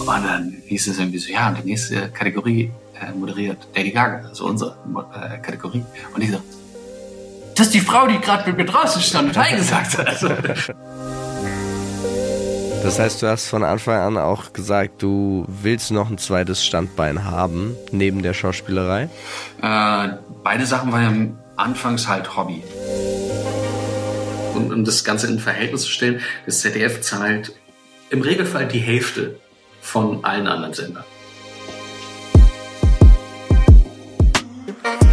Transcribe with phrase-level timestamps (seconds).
[0.00, 4.28] Und dann hieß es irgendwie so, ja, und die nächste Kategorie äh, moderiert Lady Gaga,
[4.28, 4.76] also unsere
[5.14, 5.84] äh, Kategorie.
[6.14, 6.40] Und ich so,
[7.54, 10.06] das ist die Frau, die gerade mit mir draußen stand und Hi gesagt hat.
[10.06, 10.28] Also,
[12.82, 17.24] Das heißt, du hast von Anfang an auch gesagt, du willst noch ein zweites Standbein
[17.24, 19.10] haben, neben der Schauspielerei?
[19.60, 20.08] Äh,
[20.42, 22.62] beide Sachen waren ja anfangs halt Hobby.
[24.54, 27.52] Um, um das Ganze in Verhältnis zu stellen, das ZDF zahlt
[28.08, 29.38] im Regelfall die Hälfte
[29.80, 31.04] von allen anderen Sendern.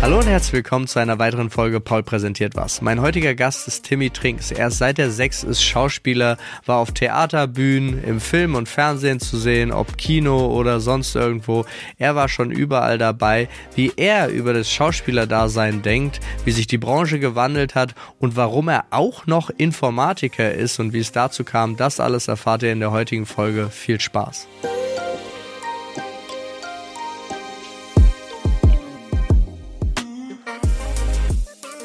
[0.07, 2.81] Hallo und herzlich willkommen zu einer weiteren Folge Paul präsentiert was.
[2.81, 4.51] Mein heutiger Gast ist Timmy Trinks.
[4.51, 9.35] Er ist seit der sechs ist Schauspieler, war auf Theaterbühnen, im Film und Fernsehen zu
[9.35, 11.65] sehen, ob Kino oder sonst irgendwo.
[11.97, 17.19] Er war schon überall dabei, wie er über das Schauspielerdasein denkt, wie sich die Branche
[17.19, 21.99] gewandelt hat und warum er auch noch Informatiker ist und wie es dazu kam, das
[21.99, 23.69] alles erfahrt ihr in der heutigen Folge.
[23.69, 24.47] Viel Spaß.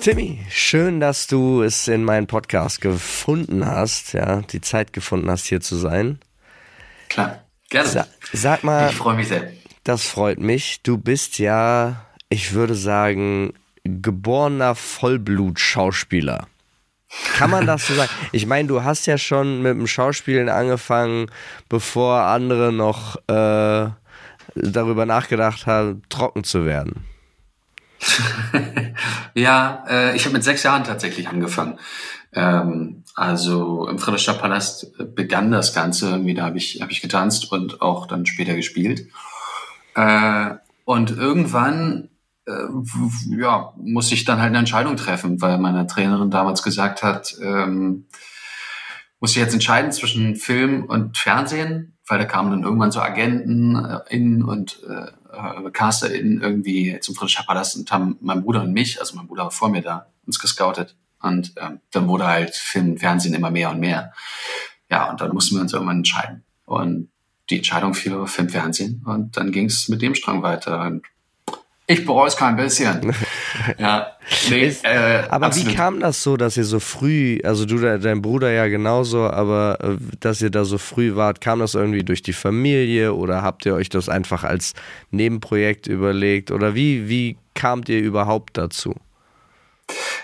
[0.03, 5.47] Timmy, schön, dass du es in meinen Podcast gefunden hast, ja, die Zeit gefunden hast,
[5.47, 6.19] hier zu sein.
[7.09, 7.89] Klar, gerne.
[7.89, 9.53] Sa sag mal, ich freue mich sehr.
[9.85, 10.83] Das freut mich.
[10.83, 16.49] Du bist ja, ich würde sagen, geborener Vollblut-Schauspieler.
[17.37, 18.11] Kann man das so sagen?
[18.33, 21.31] Ich meine, du hast ja schon mit dem Schauspielen angefangen,
[21.69, 23.89] bevor andere noch äh,
[24.57, 27.05] darüber nachgedacht haben, trocken zu werden.
[29.35, 31.79] ja, äh, ich habe mit sechs Jahren tatsächlich angefangen.
[32.33, 36.11] Ähm, also im Friedrichstadtpalast begann das Ganze.
[36.11, 39.09] Irgendwie da habe ich, hab ich getanzt und auch dann später gespielt.
[39.95, 42.09] Äh, und irgendwann
[42.47, 42.67] äh,
[43.39, 48.07] ja, musste ich dann halt eine Entscheidung treffen, weil meine Trainerin damals gesagt hat, ähm,
[49.21, 53.77] muss ich jetzt entscheiden zwischen Film und Fernsehen, weil da kamen dann irgendwann so Agenten
[53.77, 58.73] äh, in und äh, äh, CasterInnen irgendwie zum Friedrichscher Palast und haben mein Bruder und
[58.73, 60.97] mich, also mein Bruder war vor mir da, uns gescoutet.
[61.21, 64.13] Und ähm, dann wurde halt Film, Fernsehen immer mehr und mehr.
[64.91, 66.45] Ja, und dann mussten wir uns irgendwann entscheiden.
[66.65, 67.09] Und
[67.51, 69.03] die Entscheidung fiel auf Film, Fernsehen.
[69.07, 70.83] Und dann ging es mit dem Strang weiter.
[70.83, 71.03] Und
[71.93, 73.15] ich bereue es kein bisschen.
[73.79, 74.13] ja,
[74.51, 75.71] nee, ist, äh, aber absolut.
[75.71, 79.79] wie kam das so, dass ihr so früh, also du, dein Bruder ja genauso, aber
[79.81, 83.67] äh, dass ihr da so früh wart, kam das irgendwie durch die Familie oder habt
[83.67, 84.75] ihr euch das einfach als
[85.11, 88.95] Nebenprojekt überlegt oder wie, wie kamt ihr überhaupt dazu?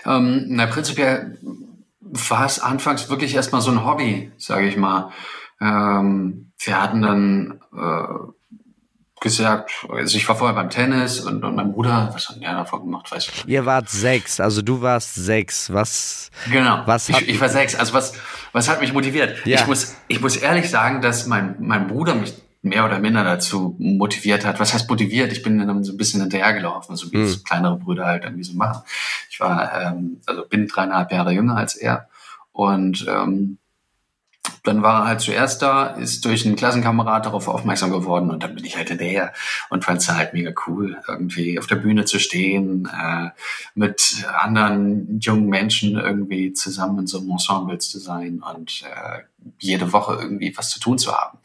[0.05, 1.37] Ähm, na, prinzipiell
[2.01, 5.11] war es anfangs wirklich erstmal so ein Hobby, sage ich mal.
[5.61, 8.31] Ähm, wir hatten dann äh,
[9.19, 12.81] gesagt, also ich war vorher beim Tennis und, und mein Bruder, was hat der davon
[12.81, 13.47] gemacht, weiß ich nicht.
[13.47, 16.31] Ihr wart sechs, also du warst sechs, was?
[16.51, 18.13] Genau, was ich, ich war sechs, also was,
[18.51, 19.45] was hat mich motiviert?
[19.45, 19.59] Ja.
[19.59, 23.75] Ich muss, ich muss ehrlich sagen, dass mein, mein Bruder mich mehr oder minder dazu
[23.79, 24.59] motiviert hat.
[24.59, 25.31] Was heißt motiviert?
[25.31, 27.23] Ich bin dann so ein bisschen hinterhergelaufen, so wie hm.
[27.23, 28.83] es kleinere Brüder halt irgendwie so machen.
[29.29, 32.09] Ich war, ähm, also bin dreieinhalb Jahre jünger als er
[32.51, 33.57] und ähm,
[34.69, 38.53] dann war er halt zuerst da, ist durch einen Klassenkamerad darauf aufmerksam geworden und dann
[38.53, 39.33] bin ich halt hinterher
[39.71, 43.29] und fand es halt mega cool, irgendwie auf der Bühne zu stehen, äh,
[43.73, 49.23] mit anderen jungen Menschen irgendwie zusammen in so einem Ensemble zu sein und äh,
[49.57, 51.39] jede Woche irgendwie was zu tun zu haben.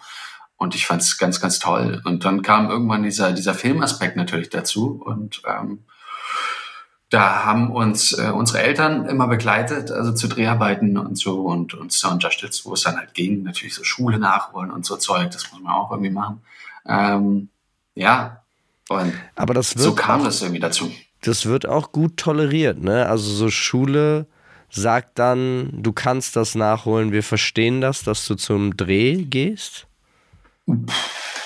[0.56, 2.02] Und ich fand es ganz, ganz toll.
[2.04, 5.84] Und dann kam irgendwann dieser, dieser Filmaspekt natürlich dazu und ähm,
[7.14, 12.00] da haben uns äh, unsere Eltern immer begleitet, also zu Dreharbeiten und so und uns
[12.00, 13.44] da unterstützt, wo es dann halt ging.
[13.44, 16.42] Natürlich so Schule nachholen und so Zeug, das muss man auch irgendwie machen.
[16.86, 17.50] Ähm,
[17.94, 18.42] ja,
[18.88, 20.90] und Aber das wird so kam auch, das irgendwie dazu.
[21.22, 23.06] Das wird auch gut toleriert, ne?
[23.06, 24.26] Also so Schule
[24.68, 29.86] sagt dann, du kannst das nachholen, wir verstehen das, dass du zum Dreh gehst?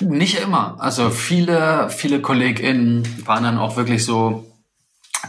[0.00, 0.77] Nicht immer.
[0.81, 4.48] Also viele, viele KollegInnen waren dann auch wirklich so,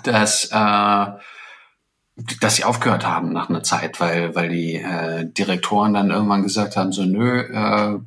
[0.04, 1.06] dass, äh,
[2.42, 6.78] dass sie aufgehört haben nach einer Zeit, weil, weil die äh, Direktoren dann irgendwann gesagt
[6.78, 8.00] haben, so nö, äh,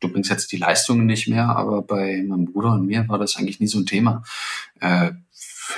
[0.00, 3.36] du bringst jetzt die Leistungen nicht mehr, aber bei meinem Bruder und mir war das
[3.36, 4.22] eigentlich nie so ein Thema.
[4.80, 5.12] Äh,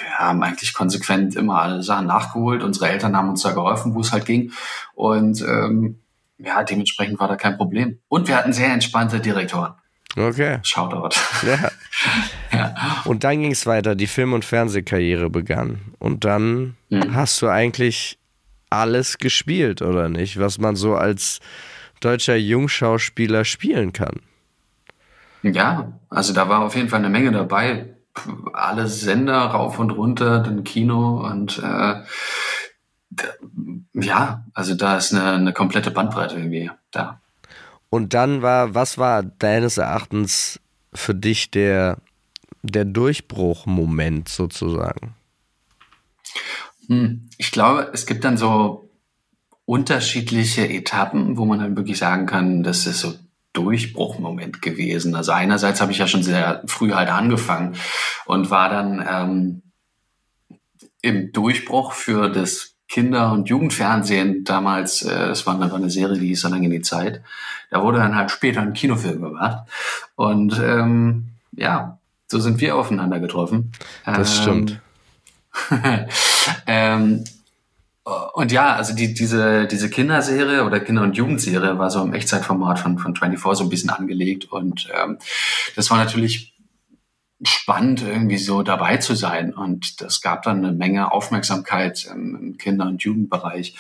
[0.00, 2.62] wir haben eigentlich konsequent immer alle Sachen nachgeholt.
[2.62, 4.52] Unsere Eltern haben uns da geholfen, wo es halt ging.
[4.94, 6.00] Und ähm,
[6.38, 7.98] ja, dementsprechend war da kein Problem.
[8.08, 9.74] Und wir hatten sehr entspannte Direktoren.
[10.16, 10.58] Okay.
[10.62, 11.16] Shoutout.
[11.46, 11.70] Ja.
[12.52, 13.02] ja.
[13.04, 15.80] Und dann ging es weiter, die Film- und Fernsehkarriere begann.
[15.98, 17.14] Und dann mhm.
[17.14, 18.18] hast du eigentlich
[18.70, 20.38] alles gespielt, oder nicht?
[20.38, 21.40] Was man so als
[22.00, 24.20] deutscher Jungschauspieler spielen kann.
[25.42, 27.94] Ja, also da war auf jeden Fall eine Menge dabei.
[28.52, 32.02] Alle Sender rauf und runter, dann Kino und äh,
[33.94, 37.21] ja, also da ist eine, eine komplette Bandbreite irgendwie da.
[37.92, 40.58] Und dann war, was war deines Erachtens
[40.94, 41.98] für dich der,
[42.62, 45.14] der Durchbruchmoment sozusagen?
[46.86, 48.88] Hm, ich glaube, es gibt dann so
[49.66, 53.14] unterschiedliche Etappen, wo man dann wirklich sagen kann, das ist so
[53.52, 55.14] Durchbruchmoment gewesen.
[55.14, 57.76] Also einerseits habe ich ja schon sehr früh halt angefangen
[58.24, 59.62] und war dann ähm,
[61.02, 66.26] im Durchbruch für das Kinder- und Jugendfernsehen damals, äh, es war einfach eine Serie, die
[66.28, 67.22] hieß so lange in die Zeit.
[67.70, 69.66] Da wurde dann halt später ein Kinofilm gemacht.
[70.14, 73.72] Und ähm, ja, so sind wir aufeinander getroffen.
[74.04, 74.80] Das ähm, stimmt.
[76.66, 77.24] ähm,
[78.34, 82.78] und ja, also die, diese, diese Kinderserie oder Kinder- und Jugendserie war so im Echtzeitformat
[82.78, 84.52] von, von 24 so ein bisschen angelegt.
[84.52, 85.16] Und ähm,
[85.76, 86.51] das war natürlich
[87.44, 89.52] spannend, irgendwie so dabei zu sein.
[89.52, 93.74] Und das gab dann eine Menge Aufmerksamkeit im, im Kinder- und Jugendbereich,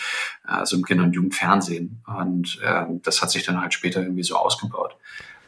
[0.44, 2.02] also im Kinder- und Jugendfernsehen.
[2.06, 4.96] Und äh, das hat sich dann halt später irgendwie so ausgebaut.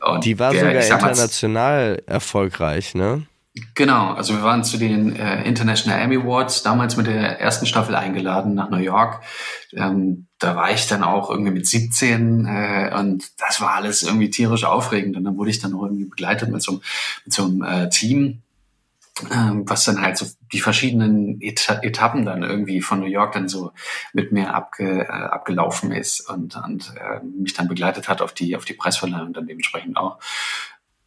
[0.01, 3.27] Und die war der, sogar international erfolgreich, ne?
[3.77, 7.95] Genau, also wir waren zu den äh, International Emmy Awards damals mit der ersten Staffel
[7.95, 9.21] eingeladen nach New York.
[9.73, 14.29] Ähm, da war ich dann auch irgendwie mit 17 äh, und das war alles irgendwie
[14.29, 15.17] tierisch aufregend.
[15.17, 16.81] Und dann wurde ich dann auch irgendwie begleitet mit so,
[17.25, 18.43] mit so einem äh, Team,
[19.31, 23.49] ähm, was dann halt so die verschiedenen Eta Etappen dann irgendwie von New York dann
[23.49, 23.71] so
[24.13, 28.57] mit mir abge, äh, abgelaufen ist und, und äh, mich dann begleitet hat auf die,
[28.57, 30.19] auf die Preisverleihung dann dementsprechend auch.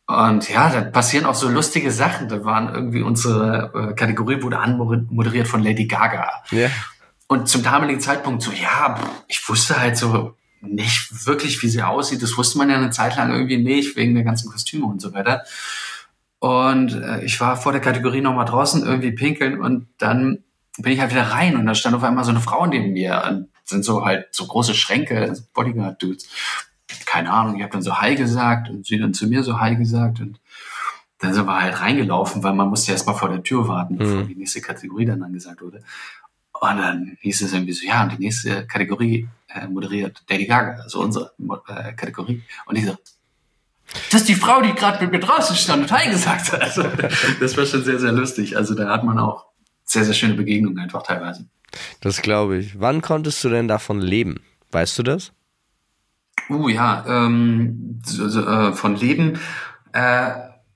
[0.08, 2.30] Und ja, da passieren auch so lustige Sachen.
[2.30, 6.30] Da waren irgendwie unsere äh, Kategorie wurde anmoderiert von Lady Gaga.
[6.52, 6.70] Ja.
[7.28, 12.24] Und zum damaligen Zeitpunkt so, ja, ich wusste halt so nicht wirklich, wie sie aussieht.
[12.24, 15.14] Das wusste man ja eine Zeit lang irgendwie nicht, wegen der ganzen Kostüme und so
[15.14, 15.44] weiter.
[16.40, 20.44] Und äh, ich war vor der Kategorie nochmal draußen irgendwie pinkeln und dann
[20.78, 23.24] bin ich halt wieder rein und da stand auf einmal so eine Frau neben mir
[23.28, 26.30] und sind so halt so große Schränke, Bodyguard-Dudes
[27.06, 29.76] keine Ahnung, ich habe dann so Hi gesagt und sie dann zu mir so Hi
[29.76, 30.40] gesagt und
[31.20, 33.98] dann sind wir halt reingelaufen, weil man musste erst mal vor der Tür warten, mhm.
[33.98, 35.84] bevor die nächste Kategorie dann angesagt wurde.
[36.60, 40.82] Und dann hieß es irgendwie so, ja, und die nächste Kategorie äh, moderiert Lady Gaga,
[40.82, 41.34] also unsere
[41.68, 42.44] äh, Kategorie.
[42.66, 42.98] Und ich so,
[44.12, 46.62] das ist die Frau, die gerade mit mir draußen stand und Hi gesagt hat.
[46.62, 46.84] Also,
[47.40, 48.58] das war schon sehr, sehr lustig.
[48.58, 49.46] Also da hat man auch
[49.84, 51.46] sehr, sehr schöne Begegnungen einfach teilweise.
[52.02, 52.80] Das glaube ich.
[52.80, 54.42] Wann konntest du denn davon leben?
[54.72, 55.32] Weißt du das?
[56.50, 59.40] Uh, ja, ähm, äh, von Leben.
[59.94, 60.32] Äh,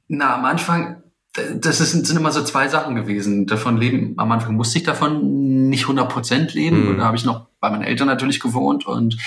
[0.07, 1.03] na, am Anfang,
[1.33, 3.47] das ist, sind immer so zwei Sachen gewesen.
[3.47, 6.93] Davon leben, am Anfang musste ich davon nicht 100% leben.
[6.93, 6.97] Mhm.
[6.97, 9.17] Da habe ich noch bei meinen Eltern natürlich gewohnt und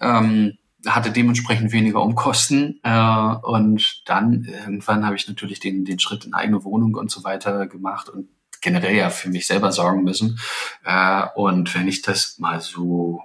[0.00, 2.80] ähm, hatte dementsprechend weniger Umkosten.
[2.82, 7.22] Äh, und dann irgendwann habe ich natürlich den, den Schritt in eigene Wohnung und so
[7.22, 8.28] weiter gemacht und
[8.60, 10.38] generell ja für mich selber sorgen müssen.
[10.84, 13.20] Äh, und wenn ich das mal so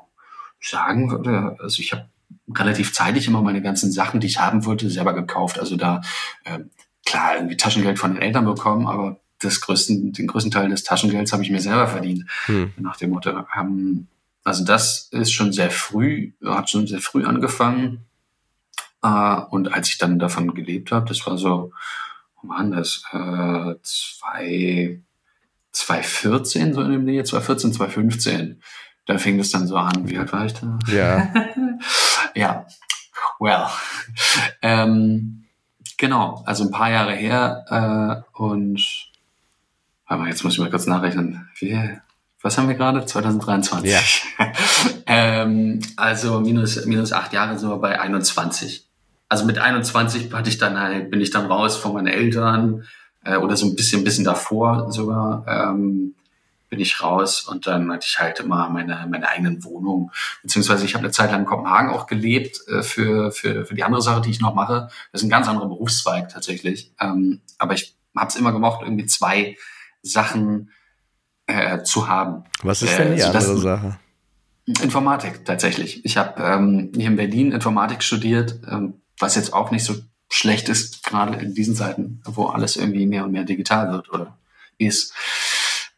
[0.60, 2.06] sagen würde, also ich habe
[2.54, 5.60] relativ zeitig immer meine ganzen Sachen, die ich haben wollte, selber gekauft.
[5.60, 6.02] Also da,
[6.44, 6.60] äh,
[7.06, 11.34] klar, irgendwie Taschengeld von den Eltern bekommen, aber das größten, den größten Teil des Taschengelds
[11.34, 12.26] habe ich mir selber verdient.
[12.46, 12.74] Hm.
[12.78, 13.32] Nach dem Motto.
[13.58, 14.08] Ähm,
[14.44, 18.06] also das ist schon sehr früh, hat schon sehr früh angefangen.
[19.04, 21.72] Äh, und als ich dann davon gelebt habe, das war so,
[22.42, 23.04] wo waren das?
[23.12, 25.02] Äh, zwei,
[25.72, 28.62] 2014, so in dem Nähe, 2014, 2015
[29.06, 30.10] da fing es dann so an.
[30.10, 30.80] Wie alt war ich da?
[30.88, 31.34] Ja.
[32.36, 32.66] ja.
[33.40, 33.68] Well.
[34.62, 35.46] ähm,
[35.98, 39.12] genau, also ein paar Jahre her äh, und
[40.10, 41.50] mal, jetzt muss ich mal kurz nachrechnen.
[41.60, 41.78] Wie,
[42.42, 43.06] was haben wir gerade?
[43.06, 43.92] 2023.
[43.92, 44.00] Ja.
[45.06, 48.88] ähm, also minus, minus acht Jahre sind wir bei 21.
[49.30, 52.84] Also mit 21 hatte ich dann halt, bin ich dann raus von meinen Eltern
[53.24, 55.46] äh, oder so ein bisschen, bisschen davor sogar.
[55.48, 56.16] Ähm,
[56.72, 60.10] bin ich raus und dann hatte ich halt immer meine, meine eigenen Wohnungen.
[60.42, 63.84] Beziehungsweise ich habe eine Zeit lang in Kopenhagen auch gelebt äh, für, für, für die
[63.84, 64.88] andere Sache, die ich noch mache.
[65.12, 66.94] Das ist ein ganz anderer Berufszweig tatsächlich.
[67.00, 69.58] Ähm, aber ich habe es immer gemocht, irgendwie zwei
[70.02, 70.72] Sachen
[71.46, 72.46] äh, zu haben.
[72.64, 74.00] Was ist denn die äh, andere Sache?
[74.66, 76.06] Informatik tatsächlich.
[76.06, 79.96] Ich habe ähm, hier in Berlin Informatik studiert, ähm, was jetzt auch nicht so
[80.30, 84.38] schlecht ist, gerade in diesen Zeiten, wo alles irgendwie mehr und mehr digital wird oder
[84.78, 85.14] ist.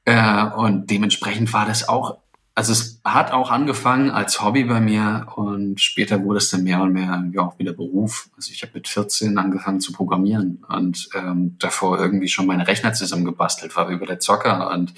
[0.05, 2.17] Äh, und dementsprechend war das auch,
[2.55, 6.81] also es hat auch angefangen als Hobby bei mir und später wurde es dann mehr
[6.81, 8.29] und mehr ja, auch wieder Beruf.
[8.35, 12.93] Also ich habe mit 14 angefangen zu programmieren und ähm, davor irgendwie schon meine Rechner
[12.93, 14.93] zusammengebastelt, war über der Zocker und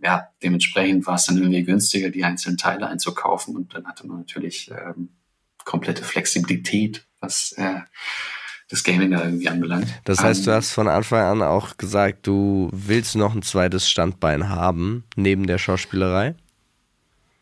[0.00, 4.18] ja, dementsprechend war es dann irgendwie günstiger, die einzelnen Teile einzukaufen und dann hatte man
[4.18, 5.08] natürlich ähm,
[5.64, 7.80] komplette Flexibilität, was äh,
[8.68, 9.88] das Gaming da irgendwie anbelangt.
[10.04, 13.42] Das heißt, um, du ähm, hast von Anfang an auch gesagt, du willst noch ein
[13.42, 16.34] zweites Standbein haben, neben der Schauspielerei?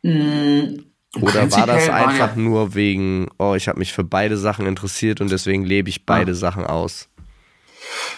[0.03, 0.83] Mm,
[1.21, 5.21] Oder war das einfach ja nur wegen, oh, ich habe mich für beide Sachen interessiert
[5.21, 6.37] und deswegen lebe ich beide ja.
[6.37, 7.09] Sachen aus?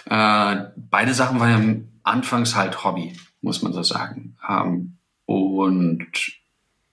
[0.07, 4.37] Äh, beide Sachen waren ja anfangs halt Hobby, muss man so sagen.
[4.49, 6.07] Ähm, und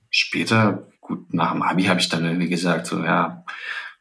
[0.10, 3.46] später, gut, nach dem Abi habe ich dann irgendwie gesagt, so, ja,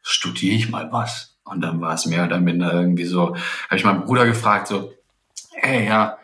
[0.01, 1.30] studiere ich mal was.
[1.51, 4.93] Und dann war es mehr oder minder irgendwie so, habe ich meinen Bruder gefragt, so,
[5.61, 6.17] ey, ja,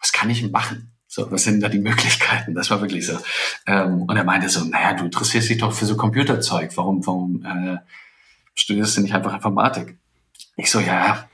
[0.00, 0.92] was kann ich machen?
[1.08, 2.54] So, was sind da die Möglichkeiten?
[2.54, 3.18] Das war wirklich so.
[3.66, 6.76] Ähm, und er meinte so, naja, du interessierst dich doch für so Computerzeug.
[6.76, 7.78] Warum, warum äh,
[8.54, 9.96] studierst du nicht einfach Informatik?
[10.56, 11.26] Ich so, ja,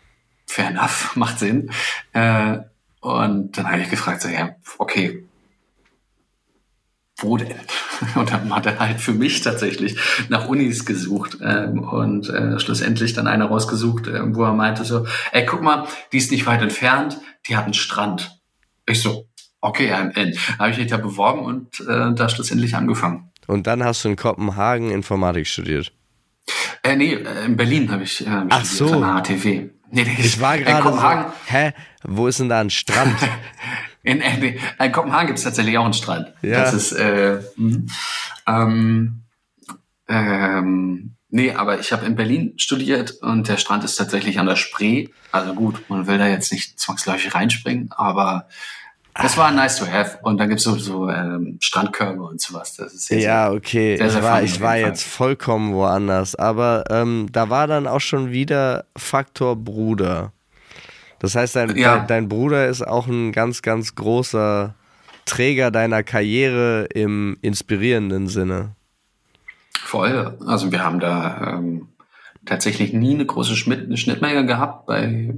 [0.47, 1.73] fair enough, macht Sinn.
[2.13, 2.59] Äh,
[3.01, 5.25] und dann habe ich gefragt, so, ja, okay,
[7.19, 7.55] wo denn?
[8.15, 9.97] Und dann hat er halt für mich tatsächlich
[10.29, 15.07] nach Unis gesucht ähm, und äh, schlussendlich dann eine rausgesucht, äh, wo er meinte so,
[15.31, 18.41] ey, guck mal, die ist nicht weit entfernt, die hat einen Strand.
[18.87, 19.29] Ich so,
[19.61, 20.13] okay, dann
[20.59, 23.31] habe ich mich da beworben und äh, da schlussendlich angefangen.
[23.47, 25.93] Und dann hast du in Kopenhagen Informatik studiert?
[26.83, 29.03] Äh, nee, äh, in Berlin habe ich, äh, hab Ach studiert, so.
[29.05, 29.69] an der HTW.
[29.95, 31.25] Nee, nee, ich war gerade Kopenhagen.
[31.25, 31.73] So, hä,
[32.03, 33.15] wo ist denn da ein Strand?
[34.03, 36.33] in, in, in Kopenhagen gibt es tatsächlich auch einen Strand.
[36.41, 36.63] Ja.
[36.63, 37.83] Das ist, äh, mh.
[38.47, 39.25] ähm,
[40.09, 44.57] ähm, nee, aber ich habe in Berlin studiert und der Strand ist tatsächlich an der
[44.57, 45.09] Spree.
[45.31, 48.49] Also gut, man will da jetzt nicht zwangsläufig reinspringen, aber
[49.15, 50.19] das war nice to have.
[50.23, 52.77] Und dann gibt's so, so ähm, Strandkörbe und sowas.
[52.77, 53.97] Das ist sehr, ja, okay.
[53.97, 56.35] Sehr, sehr ich war, ich war jetzt vollkommen woanders.
[56.35, 60.33] Aber ähm, da war dann auch schon wieder Faktor Bruder.
[61.19, 61.99] Das heißt, dein, ja.
[61.99, 64.75] dein, dein, Bruder ist auch ein ganz, ganz großer
[65.27, 68.75] Träger deiner Karriere im inspirierenden Sinne.
[69.79, 70.39] Voll.
[70.47, 71.89] Also wir haben da ähm,
[72.47, 75.35] tatsächlich nie eine große Schnitt, Schnittmenge gehabt bei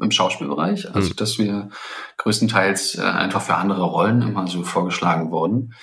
[0.00, 1.16] im Schauspielbereich, also mhm.
[1.16, 1.70] dass wir
[2.16, 5.74] größtenteils äh, einfach für andere Rollen immer so vorgeschlagen wurden.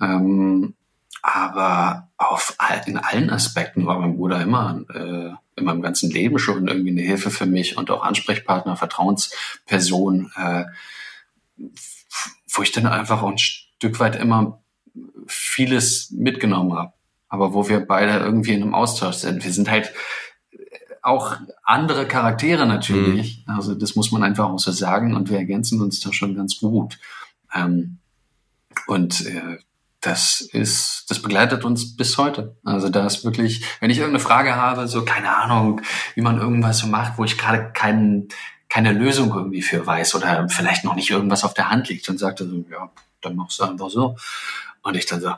[0.00, 0.74] Ähm,
[1.22, 2.56] aber auf
[2.86, 7.00] in allen Aspekten war mein Bruder immer äh, in meinem ganzen Leben schon irgendwie eine
[7.00, 10.64] Hilfe für mich und auch Ansprechpartner, Vertrauensperson, äh,
[12.52, 14.62] wo ich dann einfach auch ein Stück weit immer
[15.26, 16.92] vieles mitgenommen habe.
[17.28, 19.44] Aber wo wir beide irgendwie in einem Austausch sind.
[19.44, 19.92] Wir sind halt
[21.04, 23.44] auch andere Charaktere natürlich.
[23.46, 23.54] Mhm.
[23.54, 26.58] Also das muss man einfach auch so sagen und wir ergänzen uns da schon ganz
[26.58, 26.98] gut.
[27.54, 27.98] Ähm,
[28.86, 29.58] und äh,
[30.00, 32.56] das ist, das begleitet uns bis heute.
[32.64, 35.82] Also da ist wirklich, wenn ich irgendeine Frage habe, so keine Ahnung,
[36.14, 38.28] wie man irgendwas so macht, wo ich gerade keinen
[38.70, 42.18] keine Lösung irgendwie für weiß oder vielleicht noch nicht irgendwas auf der Hand liegt und
[42.18, 44.16] sagte so, ja, dann machst du einfach so.
[44.82, 45.34] Und ich dann so,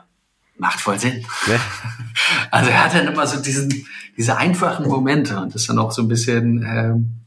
[0.57, 1.25] macht voll Sinn.
[1.47, 1.59] Ja.
[2.49, 3.85] Also er hat dann immer so diesen,
[4.17, 7.17] diese einfachen Momente und ist dann auch so ein bisschen, ähm,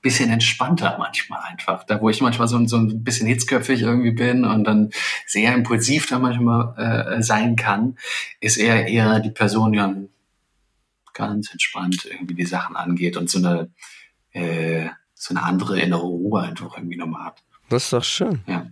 [0.00, 1.84] bisschen entspannter manchmal einfach.
[1.84, 4.90] Da wo ich manchmal so, so ein bisschen hitzköpfig irgendwie bin und dann
[5.26, 7.96] sehr impulsiv da manchmal äh, sein kann,
[8.40, 10.08] ist er eher die Person, die dann
[11.14, 13.70] ganz entspannt irgendwie die Sachen angeht und so eine,
[14.32, 17.42] äh, so eine andere innere Ruhe einfach irgendwie nochmal hat.
[17.68, 18.40] Das ist doch schön.
[18.46, 18.66] Ja.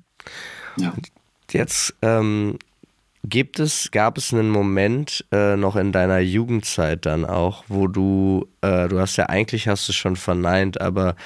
[0.76, 0.94] ja.
[1.50, 2.58] Jetzt ähm,
[3.28, 8.46] Gibt es, gab es einen Moment äh, noch in deiner Jugendzeit dann auch, wo du,
[8.60, 11.16] äh, du hast ja eigentlich hast du schon verneint, aber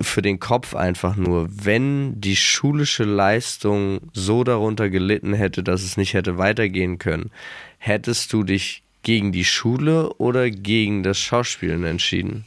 [0.00, 5.96] für den Kopf einfach nur, wenn die schulische Leistung so darunter gelitten hätte, dass es
[5.96, 7.30] nicht hätte weitergehen können,
[7.78, 12.46] hättest du dich gegen die Schule oder gegen das Schauspielen entschieden?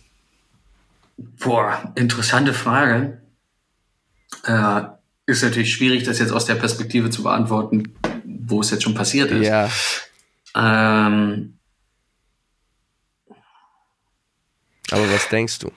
[1.17, 3.21] Boah, interessante Frage.
[4.45, 4.83] Äh,
[5.25, 7.93] ist natürlich schwierig, das jetzt aus der Perspektive zu beantworten,
[8.45, 9.47] wo es jetzt schon passiert ist.
[9.47, 9.69] Ja.
[10.55, 11.57] Ähm,
[14.91, 15.71] Aber was denkst du?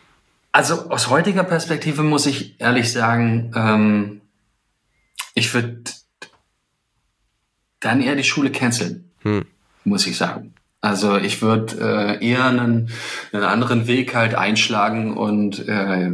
[0.52, 4.20] Also aus heutiger Perspektive muss ich ehrlich sagen, ähm,
[5.34, 5.82] ich würde
[7.80, 9.46] dann eher die Schule canceln, hm.
[9.84, 10.54] muss ich sagen.
[10.80, 12.90] Also ich würde äh, eher einen,
[13.32, 16.12] einen anderen Weg halt einschlagen und äh,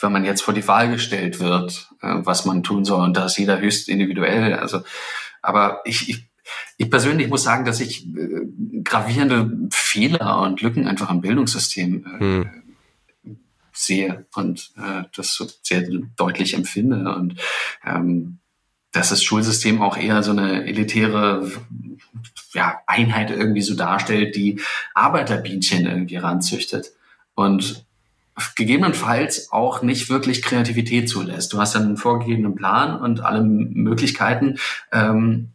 [0.00, 3.26] wenn man jetzt vor die Wahl gestellt wird, äh, was man tun soll, und da
[3.26, 4.54] ist jeder höchst individuell.
[4.54, 4.82] Also,
[5.40, 6.28] aber ich, ich,
[6.76, 8.46] ich persönlich muss sagen, dass ich äh,
[8.84, 12.50] gravierende Fehler und Lücken einfach im Bildungssystem äh, hm.
[13.72, 15.82] sehe und äh, das so sehr
[16.16, 17.36] deutlich empfinde und
[17.84, 18.38] ähm,
[18.92, 21.50] dass das Schulsystem auch eher so eine elitäre
[22.52, 24.60] ja, Einheit irgendwie so darstellt, die
[24.94, 26.92] Arbeiterbienchen irgendwie ranzüchtet.
[27.34, 27.86] Und
[28.56, 31.52] gegebenenfalls auch nicht wirklich Kreativität zulässt.
[31.52, 34.58] Du hast dann einen vorgegebenen Plan und alle Möglichkeiten
[34.90, 35.50] ähm,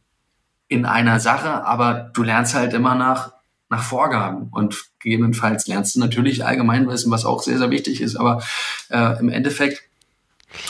[0.68, 3.34] in einer Sache, aber du lernst halt immer nach,
[3.70, 8.44] nach Vorgaben und gegebenenfalls lernst du natürlich Allgemeinwissen, was auch sehr, sehr wichtig ist, aber
[8.90, 9.84] äh, im Endeffekt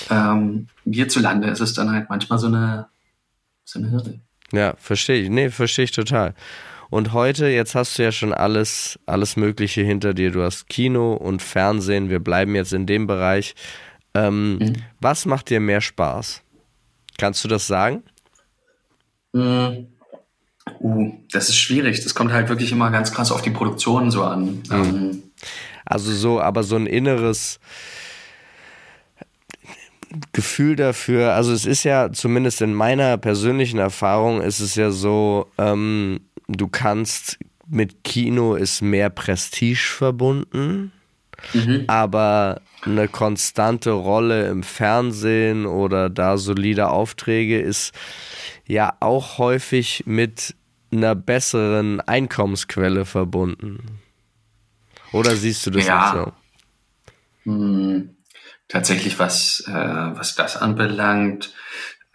[0.09, 2.87] ähm, hierzulande ist es dann halt manchmal so eine,
[3.65, 4.19] so eine Hürde.
[4.51, 5.29] Ja, verstehe ich.
[5.29, 6.33] Nee, verstehe ich total.
[6.89, 10.31] Und heute, jetzt hast du ja schon alles, alles Mögliche hinter dir.
[10.31, 12.09] Du hast Kino und Fernsehen.
[12.09, 13.55] Wir bleiben jetzt in dem Bereich.
[14.13, 14.73] Ähm, mhm.
[15.01, 16.41] Was macht dir mehr Spaß?
[17.17, 18.03] Kannst du das sagen?
[19.33, 19.87] Mhm.
[20.79, 22.03] Uh, das ist schwierig.
[22.03, 24.63] Das kommt halt wirklich immer ganz krass auf die Produktion so an.
[24.69, 24.71] Mhm.
[24.71, 25.23] Ähm,
[25.85, 27.59] also so, aber so ein inneres
[30.31, 35.47] Gefühl dafür, also es ist ja zumindest in meiner persönlichen Erfahrung ist es ja so,
[35.57, 37.37] ähm, du kannst
[37.67, 40.91] mit Kino ist mehr Prestige verbunden,
[41.53, 41.83] mhm.
[41.87, 47.93] aber eine konstante Rolle im Fernsehen oder da solide Aufträge ist
[48.65, 50.55] ja auch häufig mit
[50.91, 53.99] einer besseren Einkommensquelle verbunden.
[55.11, 55.99] Oder siehst du das ja.
[55.99, 57.51] nicht so?
[57.51, 58.15] Hm,
[58.67, 61.53] tatsächlich, was, äh, was das anbelangt,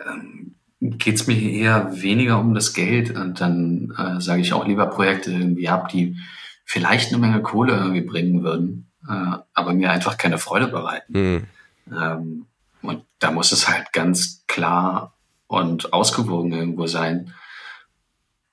[0.06, 3.16] ähm, geht es mir eher weniger um das Geld.
[3.16, 6.16] Und dann äh, sage ich auch lieber Projekte irgendwie ab, die
[6.64, 11.12] vielleicht eine Menge Kohle irgendwie bringen würden, äh, aber mir einfach keine Freude bereiten.
[11.12, 11.46] Mhm.
[11.96, 12.46] Ähm,
[12.82, 15.14] und da muss es halt ganz klar
[15.46, 17.32] und ausgewogen irgendwo sein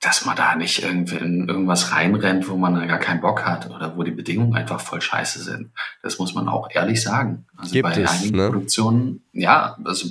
[0.00, 3.98] dass man da nicht irgendwie in irgendwas reinrennt, wo man gar keinen Bock hat oder
[3.98, 5.72] wo die Bedingungen einfach voll scheiße sind.
[6.02, 7.44] Das muss man auch ehrlich sagen.
[7.54, 8.48] Also Gibt bei es, einigen ne?
[8.48, 10.08] Produktionen, ja, also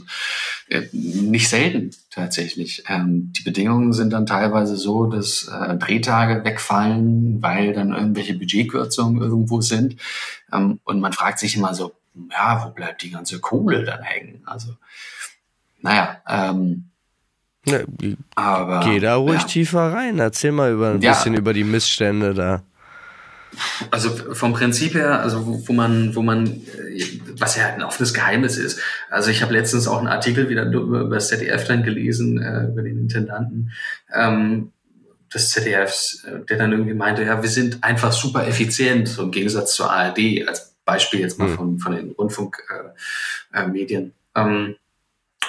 [0.68, 2.84] äh, nicht selten tatsächlich.
[2.88, 9.20] Ähm, die Bedingungen sind dann teilweise so, dass äh, Drehtage wegfallen, weil dann irgendwelche Budgetkürzungen
[9.20, 9.96] irgendwo sind.
[10.54, 11.94] Ähm, und man fragt sich immer so,
[12.32, 14.44] ja, wo bleibt die ganze Kohle dann hängen?
[14.46, 14.76] Also,
[15.82, 16.89] naja, ähm,
[17.72, 19.48] ja, aber, geh da ruhig ja.
[19.48, 20.20] tiefer rein.
[20.20, 21.14] Erzähl mal über ein ja.
[21.14, 22.62] bisschen über die Missstände da.
[23.90, 26.62] Also vom Prinzip her, also wo, wo man, wo man,
[27.38, 28.80] was ja ein offenes Geheimnis ist.
[29.10, 32.84] Also ich habe letztens auch einen Artikel wieder über das ZDF dann gelesen, äh, über
[32.84, 33.72] den Intendanten
[34.14, 34.72] ähm,
[35.34, 39.32] des ZDFs, äh, der dann irgendwie meinte, ja, wir sind einfach super effizient, so im
[39.32, 41.56] Gegensatz zur ARD, als Beispiel jetzt mal hm.
[41.56, 44.04] von, von den Rundfunkmedien.
[44.36, 44.76] Äh, äh, ähm,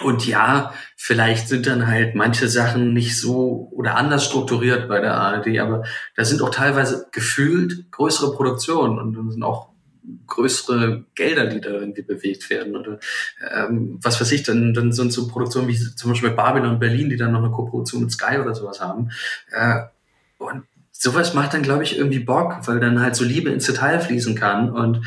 [0.02, 5.14] und ja, vielleicht sind dann halt manche Sachen nicht so oder anders strukturiert bei der
[5.14, 5.84] ARD, aber
[6.16, 9.70] da sind auch teilweise gefühlt größere Produktionen und dann sind auch
[10.26, 12.76] größere Gelder, die da irgendwie bewegt werden.
[12.76, 12.98] Oder
[13.52, 17.16] ähm, was weiß ich, dann, dann sind so Produktionen wie zum Beispiel Babylon Berlin, die
[17.16, 19.10] dann noch eine Kooperation mit Sky oder sowas haben.
[19.50, 19.82] Äh,
[20.38, 24.00] und sowas macht dann, glaube ich, irgendwie Bock, weil dann halt so Liebe ins Detail
[24.00, 24.70] fließen kann.
[24.70, 25.04] Und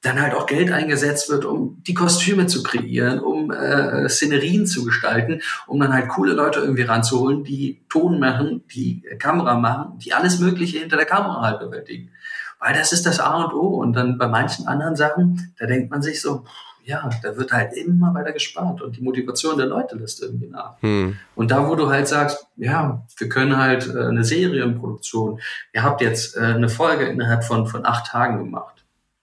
[0.00, 4.84] dann halt auch Geld eingesetzt wird, um die Kostüme zu kreieren, um äh, Szenerien zu
[4.84, 10.14] gestalten, um dann halt coole Leute irgendwie ranzuholen, die Ton machen, die Kamera machen, die
[10.14, 12.10] alles Mögliche hinter der Kamera halt bewältigen.
[12.60, 13.80] Weil das ist das A und O.
[13.80, 16.44] Und dann bei manchen anderen Sachen, da denkt man sich so,
[16.84, 20.80] ja, da wird halt immer weiter gespart und die Motivation der Leute lässt irgendwie nach.
[20.80, 21.18] Hm.
[21.34, 25.40] Und da, wo du halt sagst, ja, wir können halt äh, eine Serienproduktion,
[25.74, 28.77] ihr habt jetzt äh, eine Folge innerhalb von, von acht Tagen gemacht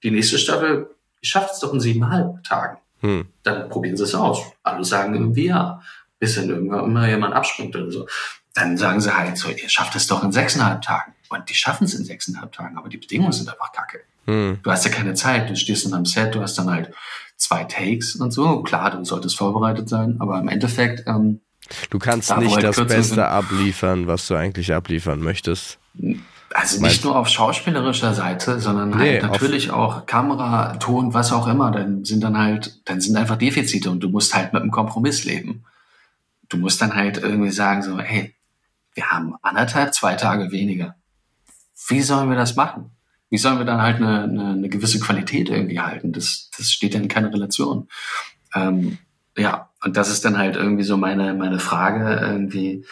[0.06, 2.78] die nächste Staffel schafft es doch in siebeneinhalb Tagen.
[3.00, 3.26] Hm.
[3.44, 4.39] Dann probieren sie es aus.
[4.62, 5.82] Alle sagen irgendwie ja.
[6.20, 8.08] Bis dann irgendwann immer jemand abspringt oder so.
[8.54, 11.13] Dann sagen sie halt so, ihr schafft es doch in sechseinhalb Tagen.
[11.30, 14.02] Und die schaffen es in sechseinhalb Tagen, aber die Bedingungen sind einfach kacke.
[14.26, 14.60] Hm.
[14.62, 16.94] Du hast ja keine Zeit, du stehst in einem Set, du hast dann halt
[17.36, 18.62] zwei Takes und so.
[18.62, 21.04] Klar, du solltest vorbereitet sein, aber im Endeffekt.
[21.08, 21.41] Ähm,
[21.89, 23.20] du kannst nicht halt das Beste sind.
[23.20, 25.80] abliefern, was du eigentlich abliefern möchtest.
[26.58, 31.48] Also nicht nur auf schauspielerischer Seite, sondern halt nee, natürlich auch Kamera, Ton, was auch
[31.48, 31.70] immer.
[31.70, 35.26] Dann sind dann halt, dann sind einfach Defizite und du musst halt mit einem Kompromiss
[35.26, 35.65] leben.
[36.48, 38.34] Du musst dann halt irgendwie sagen so, hey,
[38.94, 40.96] wir haben anderthalb, zwei Tage weniger.
[41.89, 42.91] Wie sollen wir das machen?
[43.30, 46.13] Wie sollen wir dann halt eine, eine, eine gewisse Qualität irgendwie halten?
[46.13, 47.89] Das, das steht ja in keiner Relation.
[48.54, 48.98] Ähm,
[49.38, 52.86] ja, und das ist dann halt irgendwie so meine, meine Frage irgendwie,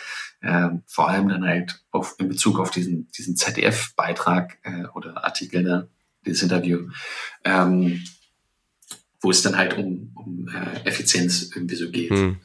[0.43, 5.63] äh, vor allem dann halt auf, in Bezug auf diesen, diesen ZDF-Beitrag äh, oder Artikel,
[5.63, 5.87] da,
[6.25, 6.89] dieses Interview,
[7.43, 8.03] ähm,
[9.21, 12.11] wo es dann halt um, um äh, Effizienz irgendwie so geht.
[12.11, 12.39] Hm.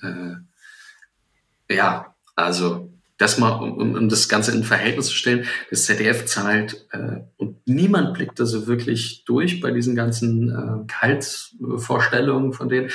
[1.68, 6.24] Äh, ja, also das mal, um, um das Ganze in Verhältnis zu stellen, das ZDF
[6.24, 12.68] zahlt äh, und niemand blickt da so wirklich durch bei diesen ganzen äh, Gehaltsvorstellungen von
[12.68, 12.90] denen.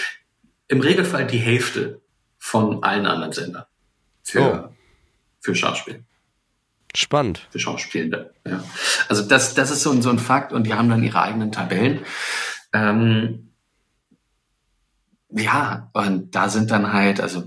[0.70, 2.00] Im Regelfall die Hälfte
[2.38, 3.66] von allen anderen Sendern
[4.24, 4.73] für, oh.
[5.44, 6.04] Für Schauspiel.
[6.96, 7.48] Spannend.
[7.52, 8.64] Für Schauspielende, ja.
[9.10, 12.00] Also das, das ist so, so ein Fakt und die haben dann ihre eigenen Tabellen.
[12.72, 13.50] Ähm,
[15.30, 17.44] ja, und da sind dann halt, also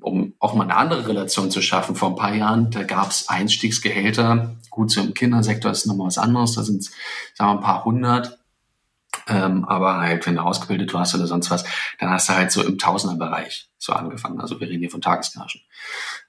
[0.00, 3.28] um auch mal eine andere Relation zu schaffen, vor ein paar Jahren, da gab es
[3.28, 4.56] Einstiegsgehälter.
[4.70, 6.90] Gut, so im Kindersektor ist nochmal was anderes, da sind es,
[7.34, 8.38] sagen wir, ein paar hundert.
[9.28, 11.64] Ähm, aber halt, wenn du ausgebildet warst oder sonst was,
[11.98, 14.40] dann hast du halt so im Tausenderbereich so angefangen.
[14.40, 15.60] Also wir reden hier von Tagesgagen.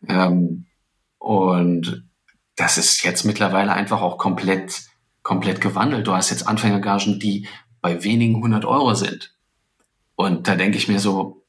[0.08, 0.66] Ähm,
[1.20, 2.10] und
[2.56, 4.82] das ist jetzt mittlerweile einfach auch komplett,
[5.22, 6.08] komplett gewandelt.
[6.08, 7.48] Du hast jetzt Anfängergagen, die
[7.82, 9.36] bei wenigen hundert Euro sind.
[10.16, 11.46] Und da denke ich mir so,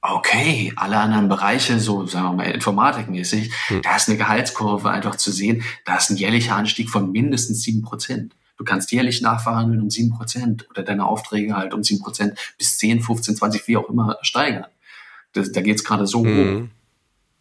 [0.00, 3.82] okay, alle anderen Bereiche, so sagen wir mal informatikmäßig, hm.
[3.82, 7.82] da ist eine Gehaltskurve einfach zu sehen, da ist ein jährlicher Anstieg von mindestens sieben
[7.82, 8.34] Prozent.
[8.56, 12.78] Du kannst jährlich nachverhandeln um sieben Prozent oder deine Aufträge halt um sieben Prozent bis
[12.78, 14.66] zehn, 15, 20, wie auch immer steigern.
[15.32, 16.36] Das, da geht's gerade so mhm.
[16.36, 16.68] hoch.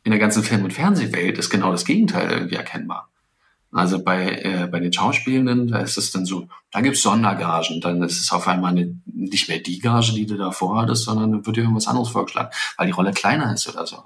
[0.03, 3.09] In der ganzen Film- und Fernsehwelt ist genau das Gegenteil irgendwie erkennbar.
[3.73, 8.03] Also bei, äh, bei den Schauspielenden, da ist es dann so, da gibt's Sondergagen, dann
[8.03, 11.45] ist es auf einmal eine, nicht mehr die Gage, die du davor hattest, sondern dann
[11.45, 14.03] wird dir irgendwas anderes vorgeschlagen, weil die Rolle kleiner ist oder so.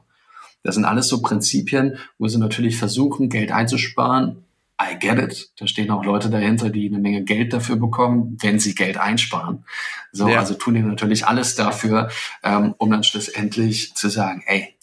[0.62, 4.43] Das sind alles so Prinzipien, wo sie natürlich versuchen, Geld einzusparen.
[4.81, 5.51] I get it.
[5.58, 9.63] Da stehen auch Leute dahinter, die eine Menge Geld dafür bekommen, wenn sie Geld einsparen.
[10.12, 10.39] So, ja.
[10.39, 12.10] also tun die natürlich alles dafür,
[12.43, 14.74] ähm, um dann schlussendlich zu sagen, ey,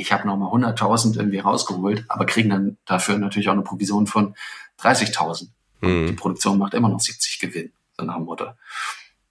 [0.00, 4.34] ich habe nochmal 100.000 irgendwie rausgeholt, aber kriegen dann dafür natürlich auch eine Provision von
[4.80, 5.48] 30.000.
[5.80, 6.06] Mhm.
[6.06, 8.46] Die Produktion macht immer noch 70 Gewinn, so nach dem Motto.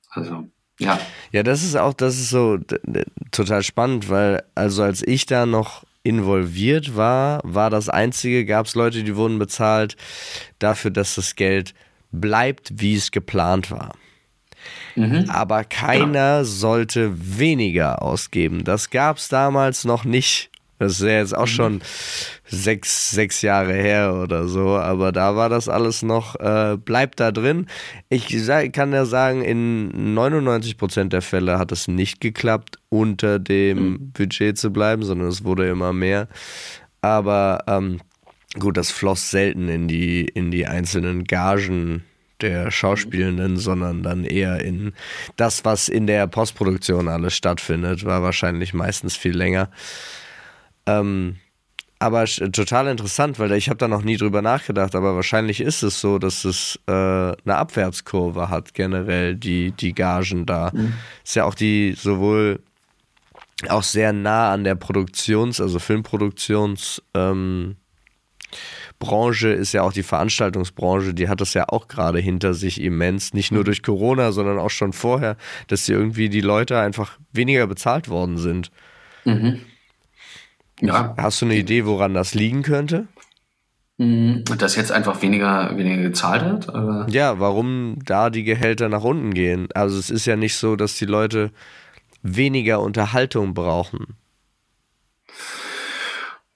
[0.10, 0.45] Also,
[0.79, 0.99] ja.
[1.32, 2.60] Ja, das ist auch, das ist so
[3.32, 8.75] total spannend, weil, also als ich da noch involviert war, war das Einzige, gab es
[8.75, 9.97] Leute, die wurden bezahlt
[10.58, 11.73] dafür, dass das Geld
[12.12, 13.93] bleibt, wie es geplant war.
[14.95, 15.29] Mhm.
[15.29, 16.43] Aber keiner genau.
[16.43, 18.63] sollte weniger ausgeben.
[18.63, 20.49] Das gab es damals noch nicht.
[20.80, 21.48] Das ist ja jetzt auch mhm.
[21.48, 21.82] schon
[22.46, 27.32] sechs, sechs Jahre her oder so, aber da war das alles noch, äh, bleibt da
[27.32, 27.68] drin.
[28.08, 28.28] Ich
[28.72, 34.12] kann ja sagen, in 99 Prozent der Fälle hat es nicht geklappt, unter dem mhm.
[34.13, 36.28] Budget zu bleiben, sondern es wurde immer mehr.
[37.02, 38.00] Aber ähm,
[38.58, 42.04] gut, das floss selten in die, in die einzelnen Gagen
[42.42, 44.94] der Schauspielenden, sondern dann eher in
[45.36, 49.70] das, was in der Postproduktion alles stattfindet, war wahrscheinlich meistens viel länger.
[50.89, 51.36] Ähm,
[52.02, 55.99] aber total interessant, weil ich habe da noch nie drüber nachgedacht, aber wahrscheinlich ist es
[55.99, 60.71] so, dass es äh, eine Abwärtskurve hat, generell, die, die Gagen da.
[60.73, 60.93] Mhm.
[61.25, 62.62] Ist ja auch die sowohl
[63.67, 67.75] auch sehr nah an der Produktions-, also Filmproduktions- ähm,
[68.99, 73.34] Branche ist ja auch die Veranstaltungsbranche, die hat das ja auch gerade hinter sich immens,
[73.34, 73.65] nicht nur mhm.
[73.65, 78.38] durch Corona, sondern auch schon vorher, dass sie irgendwie die Leute einfach weniger bezahlt worden
[78.38, 78.71] sind.
[79.23, 79.62] Mhm.
[80.82, 81.13] Ja.
[81.18, 83.08] Hast du eine Idee, woran das liegen könnte?
[83.98, 84.46] Mhm.
[84.58, 86.70] Dass jetzt einfach weniger, weniger gezahlt wird?
[86.70, 87.06] Oder?
[87.10, 89.68] Ja, warum da die Gehälter nach unten gehen.
[89.74, 91.52] Also es ist ja nicht so, dass die Leute
[92.22, 94.15] weniger Unterhaltung brauchen.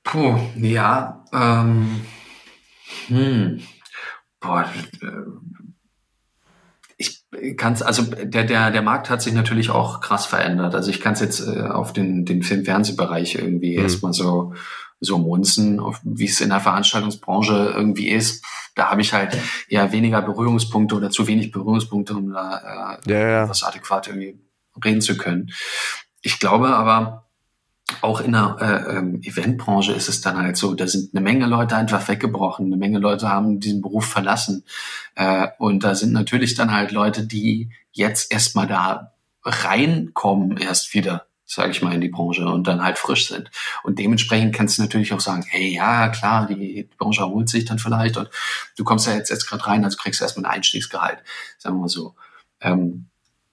[0.03, 2.01] Puh, ja, ähm,
[3.07, 3.61] hm,
[4.39, 4.65] boah,
[5.01, 5.07] äh,
[7.57, 10.75] kann's, also der, der, der Markt hat sich natürlich auch krass verändert.
[10.75, 13.83] Also ich kann es jetzt äh, auf den, den Film-Fernsehbereich irgendwie mhm.
[13.83, 14.53] erstmal so,
[14.99, 18.45] so munzen, wie es in der Veranstaltungsbranche irgendwie ist.
[18.75, 23.29] Da habe ich halt eher weniger Berührungspunkte oder zu wenig Berührungspunkte, um da äh, ja,
[23.29, 23.49] ja.
[23.49, 24.39] was adäquat irgendwie
[24.83, 25.51] reden zu können.
[26.21, 27.22] Ich glaube aber,
[28.01, 31.45] auch in der äh, ähm, Eventbranche ist es dann halt so, da sind eine Menge
[31.45, 34.63] Leute einfach weggebrochen, eine Menge Leute haben diesen Beruf verlassen.
[35.15, 41.27] Äh, und da sind natürlich dann halt Leute, die jetzt erstmal da reinkommen, erst wieder,
[41.45, 43.51] sage ich mal, in die Branche und dann halt frisch sind.
[43.83, 47.79] Und dementsprechend kannst du natürlich auch sagen, hey, ja, klar, die Branche erholt sich dann
[47.79, 48.29] vielleicht und
[48.77, 51.19] du kommst ja jetzt, jetzt gerade rein, also kriegst du erstmal ein Einstiegsgehalt,
[51.57, 52.15] sagen wir mal so.
[52.61, 53.07] Ähm,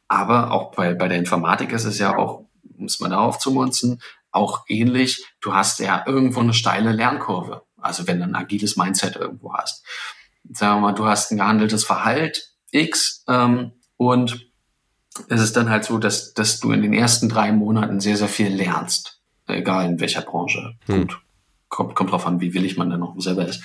[0.08, 2.44] aber auch bei, bei der Informatik ist es ja auch,
[2.76, 4.00] muss man da aufzumunzen,
[4.32, 7.62] auch ähnlich, du hast ja irgendwo eine steile Lernkurve.
[7.76, 9.84] Also wenn du ein agiles Mindset irgendwo hast.
[10.52, 14.50] Sagen wir mal, du hast ein gehandeltes Verhalt X ähm, und
[15.28, 18.28] es ist dann halt so, dass, dass du in den ersten drei Monaten sehr, sehr
[18.28, 19.20] viel lernst.
[19.46, 20.76] Egal in welcher Branche.
[20.86, 21.00] Hm.
[21.02, 21.20] Gut.
[21.68, 23.62] Kommt, kommt drauf an, wie willig man dann noch selber ist.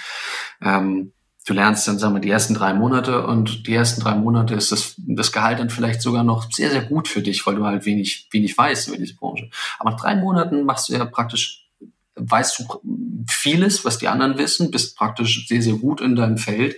[0.62, 1.14] Ähm,
[1.46, 4.72] du lernst dann, sagen wir, die ersten drei Monate und die ersten drei Monate ist
[4.72, 7.86] das, das Gehalt dann vielleicht sogar noch sehr, sehr gut für dich, weil du halt
[7.86, 9.50] wenig, wenig weißt über diese Branche.
[9.78, 11.68] Aber nach drei Monaten machst du ja praktisch,
[12.16, 16.76] weißt du vieles, was die anderen wissen, bist praktisch sehr, sehr gut in deinem Feld.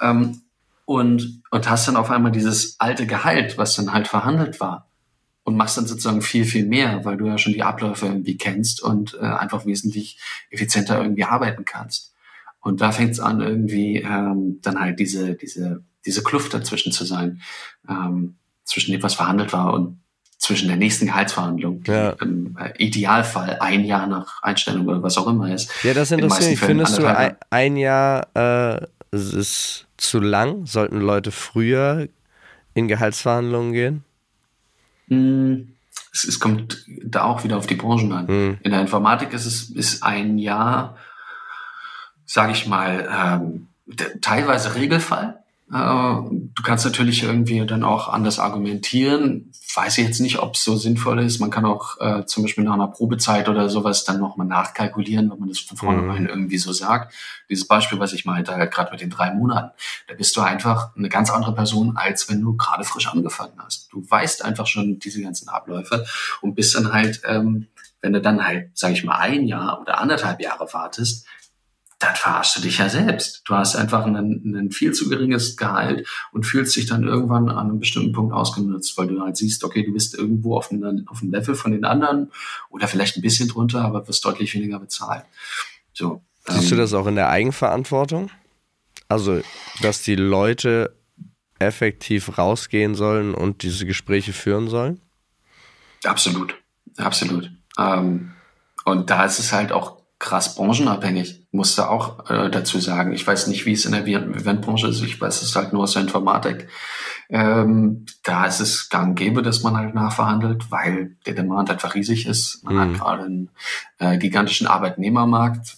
[0.00, 0.40] Ähm,
[0.86, 4.88] und, und hast dann auf einmal dieses alte Gehalt, was dann halt verhandelt war.
[5.44, 8.82] Und machst dann sozusagen viel, viel mehr, weil du ja schon die Abläufe irgendwie kennst
[8.82, 10.18] und äh, einfach wesentlich
[10.50, 12.14] effizienter irgendwie arbeiten kannst.
[12.68, 17.06] Und da fängt es an, irgendwie ähm, dann halt diese, diese, diese Kluft dazwischen zu
[17.06, 17.40] sein,
[17.88, 20.02] ähm, zwischen dem, was verhandelt war und
[20.36, 22.10] zwischen der nächsten Gehaltsverhandlung, die ja.
[22.20, 25.72] im äh, Idealfall ein Jahr nach Einstellung oder was auch immer ist.
[25.82, 26.60] Ja, das interessiert mich.
[26.60, 30.66] Findest du ein, ein Jahr äh, ist zu lang?
[30.66, 32.06] Sollten Leute früher
[32.74, 34.04] in Gehaltsverhandlungen gehen?
[35.06, 35.72] Mm,
[36.12, 38.26] es, es, kommt da auch wieder auf die Branchen an.
[38.26, 38.58] Mm.
[38.62, 40.98] In der Informatik ist es ist ein Jahr
[42.28, 43.68] sage ich mal, ähm,
[44.20, 45.42] teilweise Regelfall.
[45.72, 49.50] Äh, du kannst natürlich irgendwie dann auch anders argumentieren.
[49.74, 51.40] Weiß ich jetzt nicht, ob es so sinnvoll ist.
[51.40, 55.38] Man kann auch äh, zum Beispiel nach einer Probezeit oder sowas dann nochmal nachkalkulieren, wenn
[55.38, 56.28] man das von vornherein mhm.
[56.28, 57.14] irgendwie so sagt.
[57.48, 59.70] Dieses Beispiel, was ich meinte, halt gerade mit den drei Monaten,
[60.06, 63.90] da bist du einfach eine ganz andere Person, als wenn du gerade frisch angefangen hast.
[63.90, 66.04] Du weißt einfach schon diese ganzen Abläufe
[66.42, 67.68] und bist dann halt, ähm,
[68.02, 71.26] wenn du dann halt, sage ich mal, ein Jahr oder anderthalb Jahre wartest,
[71.98, 73.42] dann verarschst du dich ja selbst.
[73.44, 77.80] Du hast einfach ein, viel zu geringes Gehalt und fühlst dich dann irgendwann an einem
[77.80, 81.32] bestimmten Punkt ausgenutzt, weil du halt siehst, okay, du bist irgendwo auf einem, auf einem
[81.32, 82.30] Level von den anderen
[82.70, 85.24] oder vielleicht ein bisschen drunter, aber wirst deutlich weniger bezahlt.
[85.92, 86.22] So.
[86.46, 88.30] Siehst ähm, du das auch in der Eigenverantwortung?
[89.08, 89.40] Also,
[89.82, 90.94] dass die Leute
[91.58, 95.00] effektiv rausgehen sollen und diese Gespräche führen sollen?
[96.04, 96.54] Absolut,
[96.96, 97.50] absolut.
[97.76, 98.32] Ähm,
[98.84, 103.12] und da ist es halt auch krass branchenabhängig, musste auch äh, dazu sagen.
[103.12, 105.02] Ich weiß nicht, wie es in der Eventbranche ist.
[105.02, 106.68] Ich weiß es halt nur aus der Informatik.
[107.30, 112.26] Ähm, da ist es gang gäbe, dass man halt nachverhandelt, weil der Demand einfach riesig
[112.26, 112.62] ist.
[112.64, 112.80] Man mhm.
[112.80, 113.50] hat gerade einen
[113.98, 115.76] äh, gigantischen Arbeitnehmermarkt.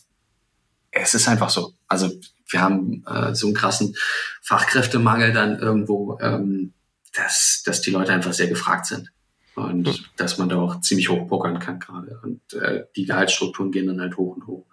[0.91, 1.73] Es ist einfach so.
[1.87, 2.11] Also
[2.49, 3.95] wir haben äh, so einen krassen
[4.43, 6.73] Fachkräftemangel dann irgendwo, ähm,
[7.15, 9.11] dass, dass die Leute einfach sehr gefragt sind
[9.61, 10.05] und mhm.
[10.17, 12.21] dass man da auch ziemlich hoch pokern kann gerade.
[12.23, 14.67] Und äh, die Gehaltsstrukturen gehen dann halt hoch und hoch.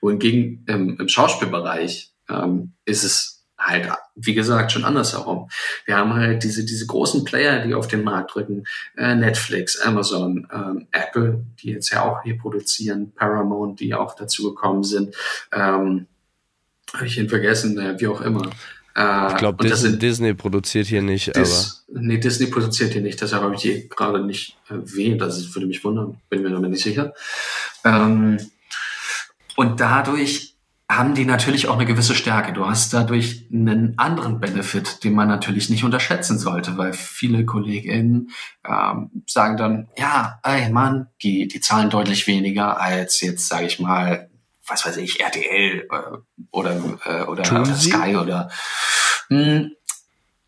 [0.00, 5.50] Wohingegen ähm, im Schauspielbereich ähm, ist es halt, wie gesagt, schon andersherum.
[5.84, 8.64] Wir haben halt diese, diese großen Player, die auf den Markt drücken,
[8.96, 14.44] äh, Netflix, Amazon, ähm, Apple, die jetzt ja auch hier produzieren, Paramount, die auch dazu
[14.44, 15.14] gekommen sind.
[15.52, 16.06] Ähm,
[16.94, 18.48] Habe ich ihn vergessen, äh, wie auch immer.
[18.98, 22.00] Äh, ich glaube, Disney, Disney, produziert hier nicht, Dis, aber.
[22.00, 25.20] Nee, Disney produziert hier nicht, deshalb habe ich die gerade nicht erwähnt.
[25.20, 27.14] Das würde mich wundern, bin mir aber nicht sicher.
[27.84, 28.38] Ähm,
[29.54, 30.56] und dadurch
[30.90, 32.54] haben die natürlich auch eine gewisse Stärke.
[32.54, 38.30] Du hast dadurch einen anderen Benefit, den man natürlich nicht unterschätzen sollte, weil viele KollegInnen
[38.66, 43.78] ähm, sagen dann, ja, ey Mann, die, die zahlen deutlich weniger als jetzt, sage ich
[43.78, 44.27] mal,
[44.68, 46.18] was weiß ich, RTL äh,
[46.50, 48.50] oder, äh, oder, oder Sky oder
[49.28, 49.70] mh, hm,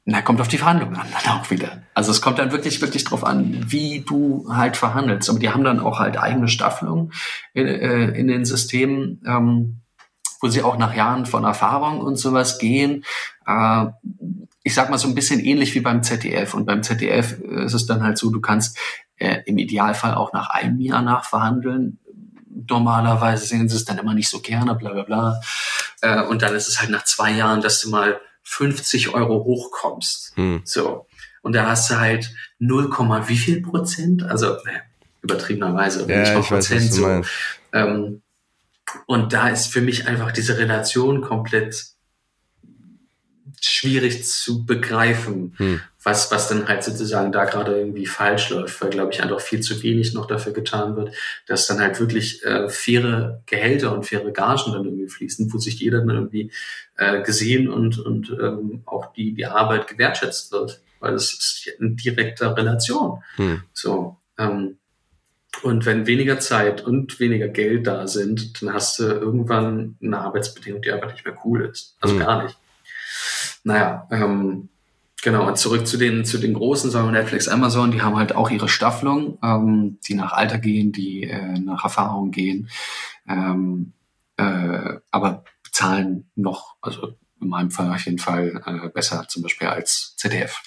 [0.06, 1.82] na, kommt auf die Verhandlungen an, dann auch wieder.
[1.94, 5.28] Also es kommt dann wirklich, wirklich drauf an, wie du halt verhandelst.
[5.28, 7.12] Aber die haben dann auch halt eigene Staffelungen
[7.52, 9.82] in, äh, in den Systemen, ähm,
[10.40, 13.04] wo sie auch nach Jahren von Erfahrung und sowas gehen.
[13.46, 13.86] Äh,
[14.62, 16.54] ich sag mal so ein bisschen ähnlich wie beim ZDF.
[16.54, 18.78] Und beim ZDF ist es dann halt so, du kannst
[19.16, 21.98] äh, im Idealfall auch nach einem Jahr nachverhandeln
[22.68, 25.40] normalerweise sehen sie es dann immer nicht so gerne, bla bla bla.
[26.02, 30.32] Äh, und dann ist es halt nach zwei Jahren, dass du mal 50 Euro hochkommst.
[30.36, 30.62] Hm.
[30.64, 31.06] So.
[31.42, 32.90] Und da hast du halt 0,
[33.26, 34.22] wie viel Prozent?
[34.22, 34.82] Also ne,
[35.22, 36.92] übertriebenerweise, ja, nicht mal Prozent.
[36.92, 37.22] so.
[37.72, 38.22] Ähm,
[39.06, 41.84] und da ist für mich einfach diese Relation komplett
[43.60, 45.80] schwierig zu begreifen, hm.
[46.02, 49.60] Was, was dann halt sozusagen da gerade irgendwie falsch läuft, weil, glaube ich, einfach viel
[49.60, 51.14] zu wenig noch dafür getan wird,
[51.46, 55.78] dass dann halt wirklich äh, faire Gehälter und faire Gagen dann irgendwie fließen, wo sich
[55.78, 56.50] jeder dann irgendwie
[56.96, 61.96] äh, gesehen und, und ähm, auch die, die Arbeit gewertschätzt wird, weil es ist in
[61.96, 63.22] direkter Relation.
[63.36, 63.62] Hm.
[63.74, 64.78] So, ähm,
[65.62, 70.80] und wenn weniger Zeit und weniger Geld da sind, dann hast du irgendwann eine Arbeitsbedingung,
[70.80, 71.96] die einfach nicht mehr cool ist.
[72.00, 72.20] Also hm.
[72.22, 72.56] gar nicht.
[73.64, 74.70] Naja, ähm,
[75.22, 78.34] genau, und zurück zu den, zu den großen, sagen wir Netflix, Amazon, die haben halt
[78.34, 82.68] auch ihre Staffelung, ähm, die nach Alter gehen, die äh, nach Erfahrung gehen,
[83.28, 83.92] ähm,
[84.36, 89.68] äh, aber bezahlen noch, also in meinem Fall auf jeden Fall äh, besser zum Beispiel
[89.68, 90.60] als ZDF.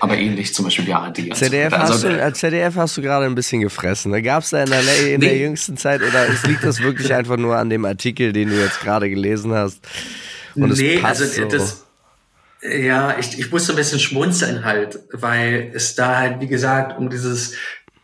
[0.00, 1.34] Aber ähnlich zum Beispiel wie ARD.
[1.34, 1.78] ZDF, so.
[1.78, 4.12] hast also, du, als ZDF hast du gerade ein bisschen gefressen.
[4.12, 5.28] Da gab es da in, der, in nee.
[5.28, 8.80] der jüngsten Zeit oder liegt das wirklich einfach nur an dem Artikel, den du jetzt
[8.80, 9.80] gerade gelesen hast?
[10.54, 11.46] Und nee, also so.
[11.46, 11.85] das,
[12.62, 16.98] ja, ich, ich muss so ein bisschen schmunzeln halt, weil es da halt, wie gesagt,
[16.98, 17.54] um dieses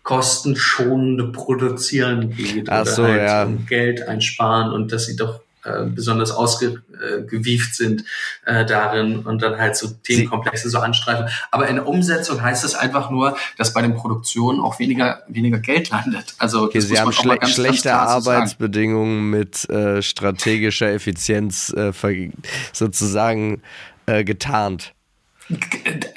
[0.02, 2.68] kostenschonende Produzieren geht.
[2.68, 3.44] Ach so, halt ja.
[3.44, 8.04] um Geld einsparen und dass sie doch äh, besonders ausgewieft äh, sind
[8.46, 11.26] äh, darin und dann halt so Themenkomplexe so anstreifen.
[11.52, 15.60] Aber in der Umsetzung heißt es einfach nur, dass bei den Produktionen auch weniger, weniger
[15.60, 16.34] Geld landet.
[16.38, 21.92] Also okay, Sie haben schle ganz, schlechte ganz Arbeitsbedingungen mit äh, strategischer Effizienz äh,
[22.72, 23.62] sozusagen
[24.12, 24.94] äh, getarnt.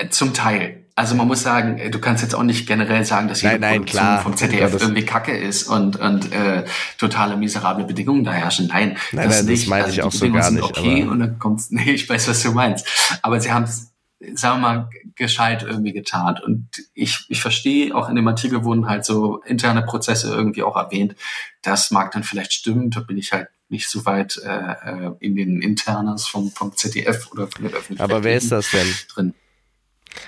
[0.09, 0.85] Zum Teil.
[0.97, 3.85] Also man muss sagen, du kannst jetzt auch nicht generell sagen, dass jede nein, nein,
[3.85, 4.21] klar.
[4.21, 6.63] vom ZDF ja, irgendwie Kacke ist und, und äh,
[6.97, 8.67] totale miserable Bedingungen da herrschen.
[8.67, 9.63] Nein, nein das, nein, nicht.
[9.63, 10.63] das meine also ich auch so gar nicht.
[10.63, 12.87] Okay, und dann kommt's, nee, ich weiß, was du meinst.
[13.23, 13.91] Aber sie haben es,
[14.35, 16.39] sagen wir mal, gescheit irgendwie getan.
[16.45, 20.77] Und ich, ich verstehe, auch in dem Artikel wurden halt so interne Prozesse irgendwie auch
[20.77, 21.15] erwähnt.
[21.61, 25.35] Das mag dann vielleicht stimmen, da bin ich halt nicht so weit äh, äh in
[25.35, 28.01] den Internas vom, vom ZDF oder von der Öffentlichkeit.
[28.01, 28.87] Aber wer ist das denn?
[29.13, 29.33] Drin.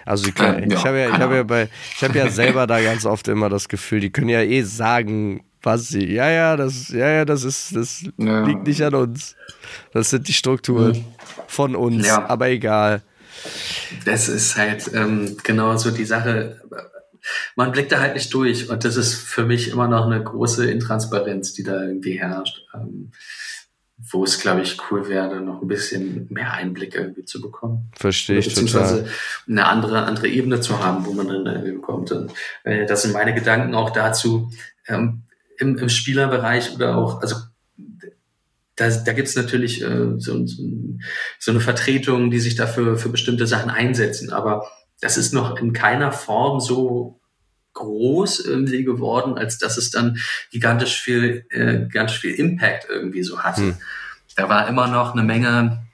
[0.05, 2.81] Also ich, ähm, ich habe ja, ich habe ja bei, ich habe ja selber da
[2.81, 6.89] ganz oft immer das Gefühl, die können ja eh sagen, was sie, ja, ja, das,
[6.89, 8.45] ja, ja, das ist, das ja.
[8.45, 9.35] liegt nicht an uns.
[9.91, 11.05] Das sind die Strukturen mhm.
[11.47, 12.25] von uns, ja.
[12.27, 13.01] aber egal.
[14.05, 16.61] Das ist halt ähm, genau so die Sache.
[17.55, 20.69] Man blickt da halt nicht durch und das ist für mich immer noch eine große
[20.69, 22.61] Intransparenz, die da irgendwie herrscht.
[22.73, 23.11] Ähm,
[23.99, 27.89] wo es, glaube ich, cool wäre, noch ein bisschen mehr Einblick irgendwie zu bekommen.
[27.95, 29.11] Verstehe ich beziehungsweise total.
[29.49, 32.11] eine andere, andere Ebene zu haben, wo man dann irgendwie bekommt.
[32.11, 32.31] Und
[32.63, 34.51] äh, das sind meine Gedanken auch dazu,
[34.87, 35.23] ähm,
[35.57, 37.37] im, im Spielerbereich oder auch, also
[38.75, 40.63] da, da gibt es natürlich äh, so, so,
[41.39, 44.69] so eine Vertretung, die sich dafür für bestimmte Sachen einsetzen, aber
[45.01, 47.19] das ist noch in keiner Form so
[47.73, 50.17] groß irgendwie geworden, als dass es dann
[50.51, 53.61] gigantisch viel, äh, ganz viel Impact irgendwie so hatte.
[53.61, 53.77] Hm.
[54.35, 55.85] Da war immer noch eine Menge,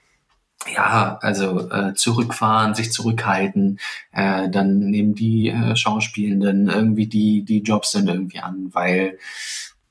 [0.74, 3.80] ja, also äh, zurückfahren, sich zurückhalten,
[4.14, 9.18] äh, dann nehmen die äh, Schauspielenden irgendwie die, die Jobs dann irgendwie an, weil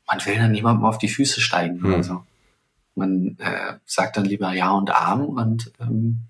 [0.07, 1.93] man will dann niemandem auf die Füße steigen hm.
[1.93, 2.23] oder so.
[2.95, 6.21] Man äh, sagt dann lieber Ja und Arm und ähm,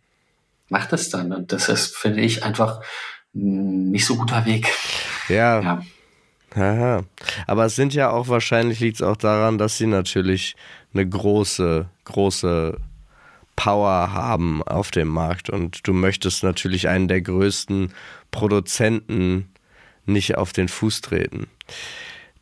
[0.73, 1.33] macht es dann.
[1.33, 2.81] Und das ist, finde ich, einfach
[3.35, 4.67] ein nicht so guter Weg.
[5.29, 5.61] Ja.
[5.61, 5.83] ja.
[6.55, 7.05] Aha.
[7.47, 10.57] Aber es sind ja auch wahrscheinlich liegt es auch daran, dass sie natürlich
[10.93, 12.77] eine große, große
[13.57, 17.93] Power haben auf dem Markt und du möchtest natürlich einen der größten
[18.31, 19.53] Produzenten
[20.05, 21.47] nicht auf den Fuß treten.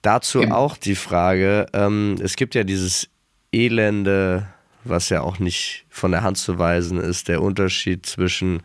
[0.03, 3.09] Dazu auch die Frage, ähm, es gibt ja dieses
[3.53, 4.49] Elende,
[4.85, 8.63] was ja auch nicht von der Hand zu weisen ist, der Unterschied zwischen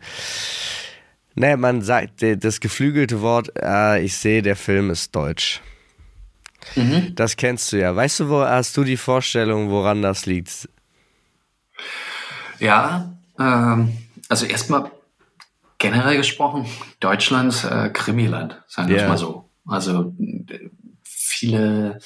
[1.38, 5.60] naja, man sagt, das geflügelte Wort, äh, ich sehe, der Film ist deutsch.
[6.74, 7.14] Mhm.
[7.14, 7.94] Das kennst du ja.
[7.94, 10.68] Weißt du, wo hast du die Vorstellung, woran das liegt?
[12.58, 13.98] Ja, ähm,
[14.30, 14.90] also erstmal
[15.76, 16.66] generell gesprochen,
[17.00, 19.08] Deutschland äh, Krimiland, sagen wir yeah.
[19.08, 19.50] mal so.
[19.66, 20.14] Also
[21.04, 21.98] viele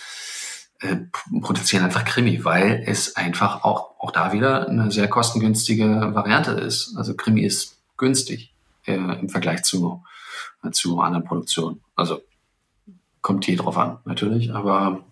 [0.80, 0.96] äh,
[1.40, 6.94] produzieren einfach Krimi, weil es einfach auch, auch da wieder eine sehr kostengünstige Variante ist.
[6.96, 8.54] Also Krimi ist günstig
[8.86, 10.02] äh, im Vergleich zu,
[10.72, 11.80] zu anderen Produktionen.
[11.96, 12.22] Also
[13.20, 15.04] kommt hier drauf an, natürlich, aber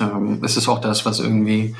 [0.00, 1.74] ähm, es ist auch das, was irgendwie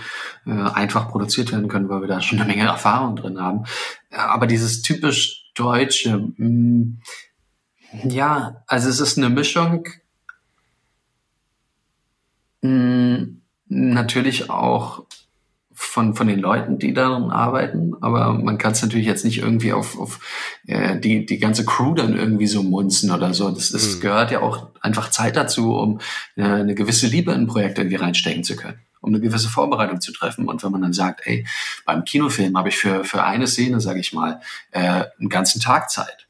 [0.46, 3.64] äh, einfach produziert werden können, weil wir da schon eine Menge Erfahrung drin haben.
[4.10, 7.00] Aber dieses typisch Deutsche, mh, mm,
[8.04, 9.86] ja, also es ist eine Mischung
[12.62, 15.04] natürlich auch
[15.80, 19.72] von, von den Leuten, die daran arbeiten, aber man kann es natürlich jetzt nicht irgendwie
[19.72, 20.18] auf, auf
[20.66, 23.48] äh, die, die ganze Crew dann irgendwie so munzen oder so.
[23.50, 24.00] Das, das mhm.
[24.00, 26.00] gehört ja auch einfach Zeit dazu, um
[26.34, 30.00] äh, eine gewisse Liebe in ein Projekt irgendwie reinstecken zu können, um eine gewisse Vorbereitung
[30.00, 30.48] zu treffen.
[30.48, 31.46] Und wenn man dann sagt, ey,
[31.86, 34.40] beim Kinofilm habe ich für, für eine Szene, sage ich mal,
[34.72, 36.27] äh, einen ganzen Tag Zeit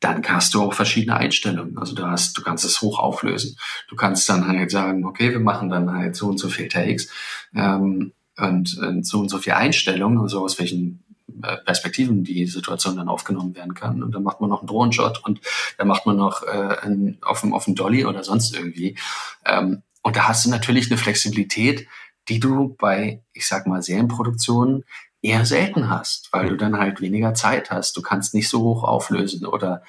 [0.00, 1.78] dann hast du auch verschiedene Einstellungen.
[1.78, 3.56] Also du hast, du kannst es hoch auflösen.
[3.88, 7.10] Du kannst dann halt sagen, okay, wir machen dann halt so und so viel Takes.
[7.54, 11.04] Ähm, und, und so und so viel Einstellungen, also aus welchen
[11.42, 14.02] äh, Perspektiven die Situation dann aufgenommen werden kann.
[14.02, 15.40] Und dann macht man noch einen Drohnenshot und
[15.76, 18.96] dann macht man noch äh, einen, auf, dem, auf dem Dolly oder sonst irgendwie.
[19.44, 21.86] Ähm, und da hast du natürlich eine Flexibilität,
[22.28, 24.84] die du bei, ich sag mal, Serienproduktionen
[25.22, 27.96] eher selten hast, weil du dann halt weniger Zeit hast.
[27.96, 29.82] Du kannst nicht so hoch auflösen oder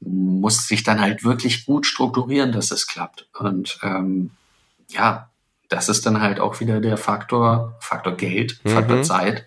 [0.00, 3.28] musst dich dann halt wirklich gut strukturieren, dass es klappt.
[3.38, 4.30] Und ähm,
[4.88, 5.30] ja,
[5.68, 9.04] das ist dann halt auch wieder der Faktor, Faktor Geld, Faktor mhm.
[9.04, 9.46] Zeit,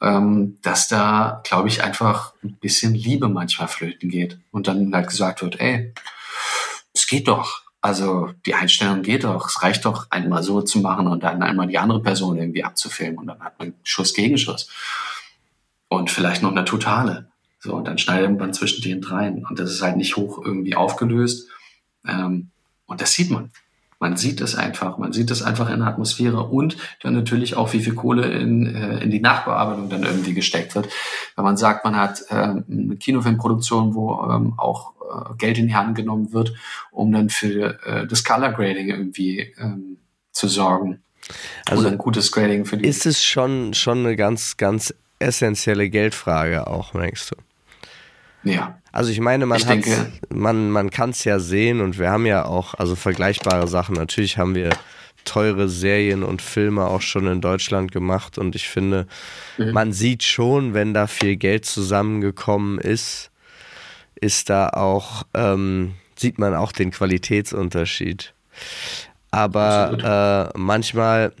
[0.00, 5.08] ähm, dass da, glaube ich, einfach ein bisschen Liebe manchmal flöten geht und dann halt
[5.08, 5.92] gesagt wird, ey,
[6.94, 7.62] es geht doch.
[7.88, 9.48] Also die Einstellung geht doch.
[9.48, 13.18] Es reicht doch, einmal so zu machen und dann einmal die andere Person irgendwie abzufilmen
[13.18, 14.68] und dann hat man Schuss gegen Schuss.
[15.88, 17.28] Und vielleicht noch eine totale.
[17.60, 19.42] So, und dann schneidet man zwischen den dreien.
[19.46, 21.48] Und das ist halt nicht hoch irgendwie aufgelöst.
[22.06, 22.50] Ähm,
[22.84, 23.52] und das sieht man.
[24.00, 27.72] Man sieht es einfach, man sieht es einfach in der Atmosphäre und dann natürlich auch,
[27.72, 30.88] wie viel Kohle in, äh, in die Nachbearbeitung dann irgendwie gesteckt wird.
[31.34, 35.74] Wenn man sagt, man hat äh, eine Kinofilmproduktion, wo ähm, auch äh, Geld in die
[35.74, 36.54] Hand genommen wird,
[36.92, 39.98] um dann für äh, das Color Grading irgendwie ähm,
[40.30, 41.02] zu sorgen.
[41.68, 42.86] Also Oder ein gutes Grading für die.
[42.86, 47.36] Ist es schon, schon eine ganz, ganz essentielle Geldfrage auch, denkst du?
[48.44, 48.78] Ja.
[48.92, 49.86] Also ich meine, man, ich
[50.32, 53.94] man, man kann es ja sehen und wir haben ja auch also vergleichbare Sachen.
[53.94, 54.70] Natürlich haben wir
[55.24, 59.06] teure Serien und Filme auch schon in Deutschland gemacht und ich finde,
[59.58, 59.72] mhm.
[59.72, 63.30] man sieht schon, wenn da viel Geld zusammengekommen ist,
[64.14, 68.32] ist da auch, ähm, sieht man auch den Qualitätsunterschied.
[69.30, 71.32] Aber äh, manchmal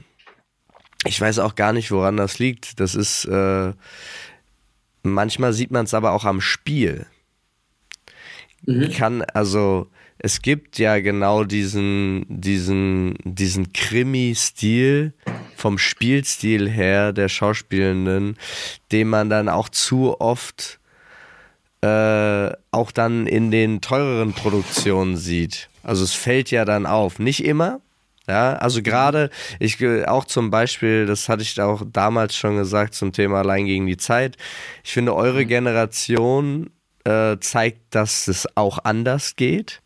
[1.06, 2.80] ich weiß auch gar nicht, woran das liegt.
[2.80, 3.72] Das ist, äh,
[5.12, 7.06] manchmal sieht man es aber auch am Spiel.
[8.64, 8.90] Mhm.
[8.92, 9.88] Kann, also,
[10.18, 15.12] es gibt ja genau diesen, diesen, diesen Krimi-Stil
[15.54, 18.36] vom Spielstil her der Schauspielenden,
[18.90, 20.80] den man dann auch zu oft
[21.80, 25.68] äh, auch dann in den teureren Produktionen sieht.
[25.84, 27.20] Also es fällt ja dann auf.
[27.20, 27.80] Nicht immer,
[28.28, 33.12] ja, also gerade, ich auch zum Beispiel, das hatte ich auch damals schon gesagt zum
[33.12, 34.36] Thema allein gegen die Zeit.
[34.84, 35.48] Ich finde, eure mhm.
[35.48, 36.70] Generation
[37.04, 39.80] äh, zeigt, dass es auch anders geht.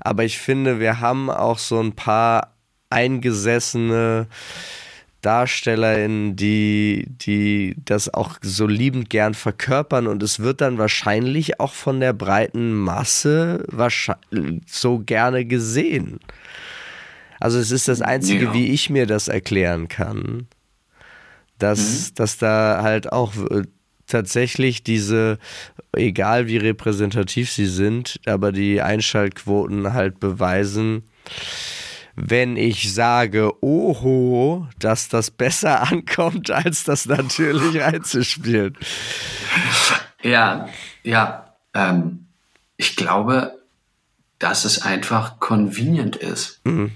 [0.00, 2.54] Aber ich finde, wir haben auch so ein paar
[2.90, 4.26] eingesessene
[5.22, 11.72] DarstellerInnen, die, die das auch so liebend gern verkörpern und es wird dann wahrscheinlich auch
[11.72, 13.64] von der breiten Masse
[14.66, 16.20] so gerne gesehen.
[17.44, 18.54] Also es ist das Einzige, ja.
[18.54, 20.46] wie ich mir das erklären kann,
[21.58, 22.14] dass, mhm.
[22.14, 23.34] dass da halt auch
[24.06, 25.38] tatsächlich diese,
[25.92, 31.02] egal wie repräsentativ sie sind, aber die Einschaltquoten halt beweisen,
[32.16, 38.78] wenn ich sage, oho, dass das besser ankommt, als das natürlich einzuspielen.
[40.22, 40.70] Ja,
[41.02, 41.54] ja.
[41.74, 42.24] Ähm,
[42.78, 43.58] ich glaube,
[44.38, 46.62] dass es einfach convenient ist.
[46.64, 46.90] Mhm.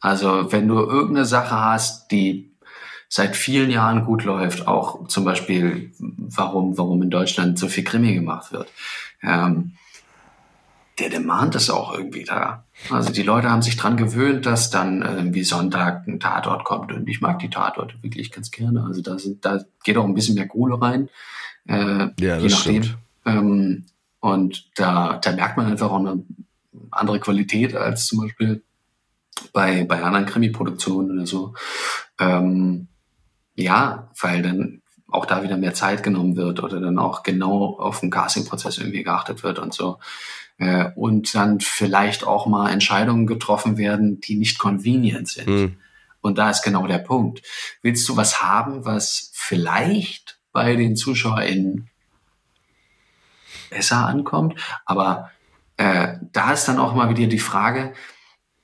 [0.00, 2.50] Also wenn du irgendeine Sache hast, die
[3.08, 8.14] seit vielen Jahren gut läuft, auch zum Beispiel, warum, warum in Deutschland so viel Krimi
[8.14, 8.68] gemacht wird.
[9.22, 9.72] Ähm,
[11.00, 12.64] der Demand ist auch irgendwie da.
[12.90, 17.08] Also die Leute haben sich dran gewöhnt, dass dann irgendwie Sonntag ein Tatort kommt und
[17.08, 18.84] ich mag die Tatorte wirklich ganz gerne.
[18.84, 21.08] Also da sind, da geht auch ein bisschen mehr Kohle rein.
[21.66, 22.94] Äh, ja, je nachdem.
[23.24, 23.86] Ähm,
[24.20, 26.22] und da, da merkt man einfach auch eine
[26.90, 28.62] andere Qualität als zum Beispiel
[29.52, 31.54] bei, bei anderen Krimi-Produktionen oder so.
[32.18, 32.88] Ähm,
[33.54, 38.00] ja, weil dann auch da wieder mehr Zeit genommen wird oder dann auch genau auf
[38.00, 39.98] den Casting-Prozess irgendwie geachtet wird und so.
[40.58, 45.48] Äh, und dann vielleicht auch mal Entscheidungen getroffen werden, die nicht convenient sind.
[45.48, 45.76] Mhm.
[46.20, 47.42] Und da ist genau der Punkt.
[47.82, 51.88] Willst du was haben, was vielleicht bei den ZuschauerInnen
[53.70, 54.60] besser ankommt?
[54.84, 55.30] Aber
[55.78, 57.94] äh, da ist dann auch mal wieder die Frage,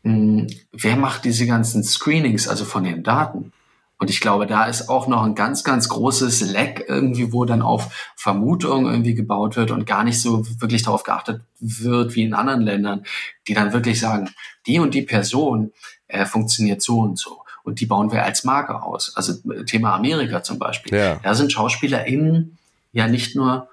[0.06, 3.52] mh, wer macht diese ganzen Screenings, also von den Daten?
[3.98, 7.62] Und ich glaube, da ist auch noch ein ganz, ganz großes Leck irgendwie, wo dann
[7.62, 12.34] auf Vermutung irgendwie gebaut wird und gar nicht so wirklich darauf geachtet wird wie in
[12.34, 13.06] anderen Ländern,
[13.48, 14.30] die dann wirklich sagen,
[14.66, 15.72] die und die Person
[16.08, 17.42] äh, funktioniert so und so.
[17.64, 19.16] Und die bauen wir als Marke aus.
[19.16, 19.32] Also
[19.64, 20.96] Thema Amerika zum Beispiel.
[20.96, 21.16] Ja.
[21.22, 22.58] Da sind SchauspielerInnen
[22.92, 23.68] ja nicht nur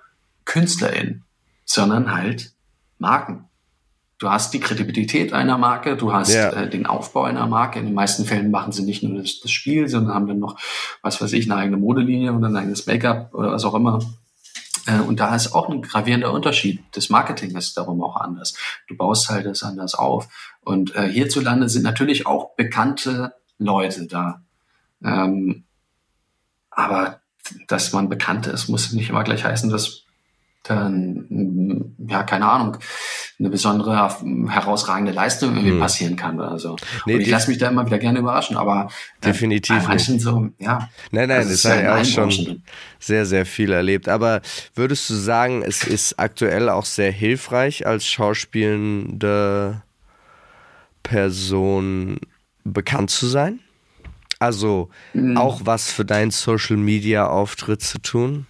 [0.46, 1.24] KünstlerInnen,
[1.66, 2.54] sondern halt
[2.98, 3.46] Marken.
[4.24, 6.50] Du hast die Kredibilität einer Marke, du hast ja.
[6.52, 7.80] äh, den Aufbau einer Marke.
[7.80, 10.58] In den meisten Fällen machen sie nicht nur das, das Spiel, sondern haben dann noch,
[11.02, 14.00] was weiß ich, eine eigene Modelinie oder ein eigenes Make-up oder was auch immer.
[14.86, 16.82] Äh, und da ist auch ein gravierender Unterschied.
[16.94, 18.54] Das Marketing ist darum auch anders.
[18.88, 20.30] Du baust halt das anders auf.
[20.62, 24.42] Und äh, hierzulande sind natürlich auch bekannte Leute da.
[25.04, 25.66] Ähm,
[26.72, 27.20] aber
[27.68, 30.03] dass man bekannt ist, muss nicht immer gleich heißen, dass
[30.64, 32.78] dann, ja, keine Ahnung,
[33.38, 34.10] eine besondere,
[34.48, 35.80] herausragende Leistung irgendwie hm.
[35.80, 36.78] passieren kann oder so.
[37.06, 38.88] Nee, ich lasse mich da immer wieder gerne überraschen, aber
[39.24, 40.24] definitiv bei manchen nicht.
[40.24, 40.90] so, ja.
[41.12, 42.64] Nein, nein, das, das hat ja auch schon
[42.98, 44.08] sehr, sehr viel erlebt.
[44.08, 44.42] Aber
[44.74, 49.82] würdest du sagen, es ist aktuell auch sehr hilfreich als schauspielende
[51.04, 52.20] Person
[52.64, 53.60] bekannt zu sein?
[54.40, 55.36] Also mhm.
[55.36, 58.46] auch was für deinen Social Media Auftritt zu tun?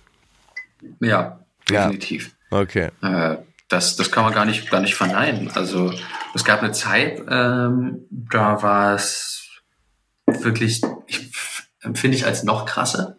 [1.00, 1.43] Ja,
[1.74, 2.36] definitiv.
[2.52, 2.60] Ja.
[2.60, 2.90] Okay.
[3.02, 3.38] Äh,
[3.70, 5.50] das, das kann man gar nicht, gar nicht verneinen.
[5.56, 5.92] Also
[6.34, 9.50] es gab eine Zeit, ähm, da war es
[10.26, 11.32] wirklich, ich,
[11.82, 13.18] empfinde ich als noch krasser,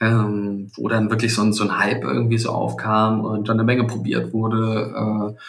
[0.00, 3.64] ähm, wo dann wirklich so ein, so ein Hype irgendwie so aufkam und dann eine
[3.64, 5.40] Menge probiert wurde, äh,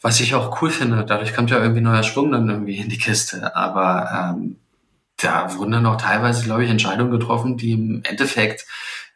[0.00, 1.04] was ich auch cool finde.
[1.04, 3.56] Dadurch kommt ja irgendwie neuer Schwung dann irgendwie in die Kiste.
[3.56, 4.56] Aber ähm,
[5.16, 8.66] da wurden dann auch teilweise, glaube ich, Entscheidungen getroffen, die im Endeffekt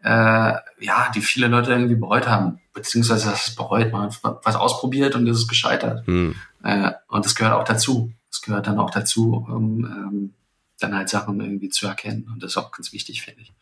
[0.02, 4.56] äh, ja, die viele Leute irgendwie bereut haben, beziehungsweise das ist bereut, man hat was
[4.56, 6.06] ausprobiert und es ist gescheitert.
[6.06, 6.34] Hm.
[6.62, 8.12] Äh, und das gehört auch dazu.
[8.30, 10.34] Das gehört dann auch dazu, um ähm,
[10.80, 12.28] dann halt Sachen irgendwie zu erkennen.
[12.32, 13.52] Und das ist auch ganz wichtig, finde ich.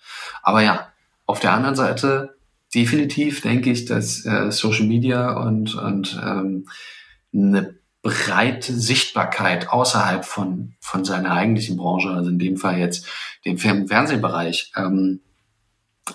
[0.42, 0.88] Aber ja,
[1.26, 2.36] auf der anderen Seite
[2.74, 6.68] definitiv denke ich, dass äh, Social Media und, und ähm,
[7.34, 13.06] eine breite Sichtbarkeit außerhalb von, von seiner eigentlichen Branche, also in dem Fall jetzt
[13.44, 15.20] dem Fernsehbereich, ähm,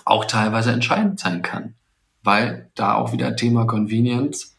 [0.04, 1.74] auch teilweise entscheidend sein kann.
[2.22, 4.56] Weil da auch wieder Thema Convenience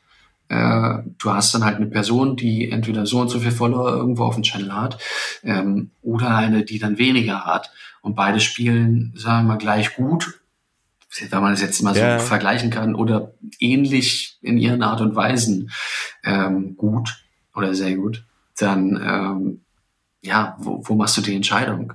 [0.49, 4.23] äh, du hast dann halt eine Person, die entweder so und so viel Follower irgendwo
[4.23, 4.97] auf dem Channel hat
[5.43, 7.71] ähm, oder eine, die dann weniger hat.
[8.01, 10.39] Und beide spielen, sagen wir mal, gleich gut,
[11.29, 12.19] wenn man es jetzt mal so ja.
[12.19, 15.71] vergleichen kann, oder ähnlich in ihren Art und Weisen
[16.23, 17.23] ähm, gut
[17.55, 18.23] oder sehr gut,
[18.57, 19.61] dann ähm,
[20.21, 21.93] ja, wo, wo machst du die Entscheidung?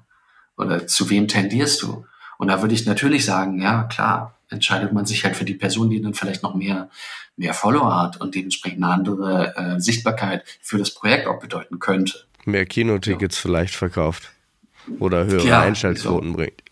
[0.56, 2.04] Oder zu wem tendierst du?
[2.42, 5.90] Und da würde ich natürlich sagen, ja, klar, entscheidet man sich halt für die Person,
[5.90, 6.90] die dann vielleicht noch mehr,
[7.36, 12.24] mehr Follower hat und dementsprechend eine andere äh, Sichtbarkeit für das Projekt auch bedeuten könnte.
[12.44, 13.42] Mehr Kinotickets ja.
[13.42, 14.32] vielleicht verkauft
[14.98, 16.36] oder höhere ja, Einschaltquoten so.
[16.36, 16.62] bringt.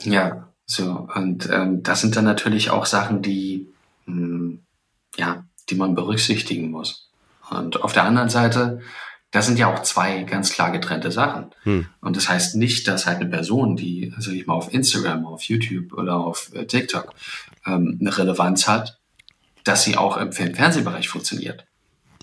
[0.00, 1.06] Ja, so.
[1.14, 3.68] Und ähm, das sind dann natürlich auch Sachen, die,
[4.06, 4.62] mh, hm,
[5.16, 7.08] ja, die man berücksichtigen muss.
[7.50, 8.80] Und auf der anderen Seite
[9.34, 11.46] das sind ja auch zwei ganz klar getrennte Sachen.
[11.64, 11.86] Hm.
[12.00, 15.42] Und das heißt nicht, dass halt eine Person, die, sag ich mal, auf Instagram, auf
[15.42, 17.12] YouTube oder auf äh, TikTok
[17.66, 19.00] ähm, eine Relevanz hat,
[19.64, 21.66] dass sie auch im Film-Fernsehbereich funktioniert.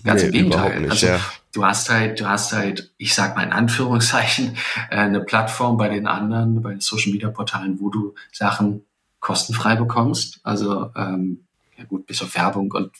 [0.04, 0.80] Ganz nee, im Gegenteil.
[0.80, 1.20] Nicht, also ja.
[1.52, 4.56] du hast halt, du hast halt, ich sag mal in Anführungszeichen,
[4.90, 8.86] äh, eine Plattform bei den anderen, bei den Social Media Portalen, wo du Sachen
[9.20, 10.40] kostenfrei bekommst.
[10.44, 11.44] Also ähm,
[11.76, 12.90] ja gut, bis auf Werbung und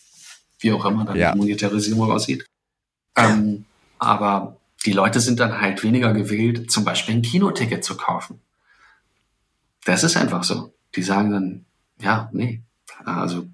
[0.60, 1.32] wie auch immer dann ja.
[1.32, 2.44] die Monetarisierung aussieht.
[3.16, 3.64] Ähm,
[4.02, 8.40] aber die Leute sind dann halt weniger gewillt, zum Beispiel ein Kinoticket zu kaufen.
[9.84, 10.72] Das ist einfach so.
[10.96, 11.64] Die sagen dann,
[12.00, 12.62] ja, nee,
[13.04, 13.46] also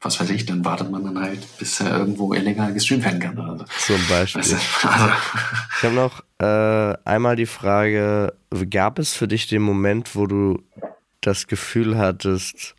[0.00, 3.38] was weiß ich, dann wartet man dann halt, bis er irgendwo illegal gestreamt werden kann.
[3.38, 3.94] Oder so.
[3.94, 4.42] Zum Beispiel.
[4.42, 4.56] Also,
[5.76, 8.34] ich habe noch äh, einmal die Frage,
[8.68, 10.60] gab es für dich den Moment, wo du
[11.20, 12.74] das Gefühl hattest,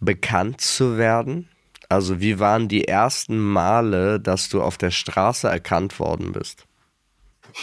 [0.00, 1.48] bekannt zu werden?
[1.94, 6.66] Also wie waren die ersten Male, dass du auf der Straße erkannt worden bist?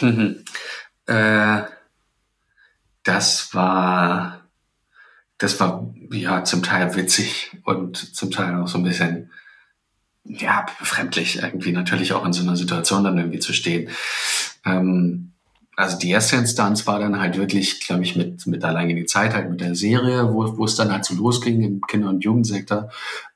[1.06, 1.62] äh,
[3.02, 4.40] das war,
[5.36, 9.30] das war ja zum Teil witzig und zum Teil auch so ein bisschen
[10.24, 13.90] ja befremdlich irgendwie natürlich auch in so einer Situation dann irgendwie zu stehen.
[14.64, 15.31] Ähm,
[15.76, 19.06] also die erste Instanz war dann halt wirklich, glaube ich, mit, mit allein in die
[19.06, 22.24] Zeit halt mit der Serie, wo, wo es dann halt so losging im Kinder- und
[22.24, 22.90] Jugendsektor.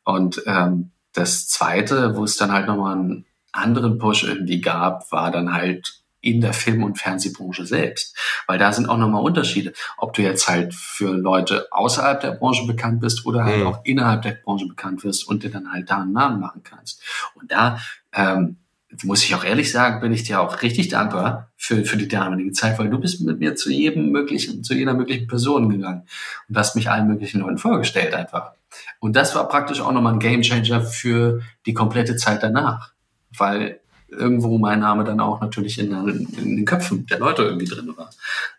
[0.04, 5.30] Und ähm, das Zweite, wo es dann halt nochmal einen anderen Push irgendwie gab, war
[5.30, 8.16] dann halt in der Film- und Fernsehbranche selbst.
[8.46, 9.72] Weil da sind auch nochmal Unterschiede.
[9.96, 13.66] Ob du jetzt halt für Leute außerhalb der Branche bekannt bist oder halt mhm.
[13.66, 17.02] auch innerhalb der Branche bekannt wirst und dir dann halt da einen Namen machen kannst.
[17.34, 17.78] Und da
[18.12, 18.56] ähm,
[19.04, 22.52] muss ich auch ehrlich sagen, bin ich dir auch richtig dankbar für, für die damalige
[22.52, 26.02] Zeit, weil du bist mit mir zu jedem möglichen, zu jeder möglichen Person gegangen
[26.48, 28.52] und hast mich allen möglichen Leuten vorgestellt einfach.
[29.00, 32.92] Und das war praktisch auch nochmal ein Gamechanger für die komplette Zeit danach,
[33.36, 37.92] weil irgendwo mein Name dann auch natürlich in, in den Köpfen der Leute irgendwie drin
[37.96, 38.10] war.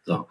[0.05, 0.27] So.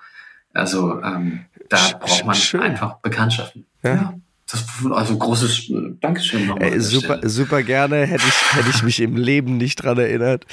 [0.52, 2.60] Also ähm, da braucht man Schön.
[2.60, 3.66] einfach Bekanntschaften.
[3.82, 3.94] ja.
[3.94, 4.14] ja.
[4.50, 6.72] Das, also großes äh, Dankeschön nochmal.
[6.72, 8.06] Ey, super, super gerne.
[8.06, 10.46] Hätte ich, hätte ich mich im Leben nicht dran erinnert.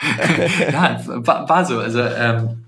[0.72, 1.78] ja, war, war so.
[1.78, 2.64] Also ähm,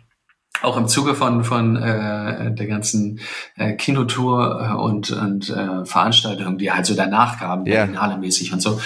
[0.63, 3.21] auch im Zuge von, von äh, der ganzen
[3.57, 8.17] äh, Kinotour äh, und, und äh, Veranstaltungen, die halt so danach kamen, yeah.
[8.17, 8.81] mäßig und so,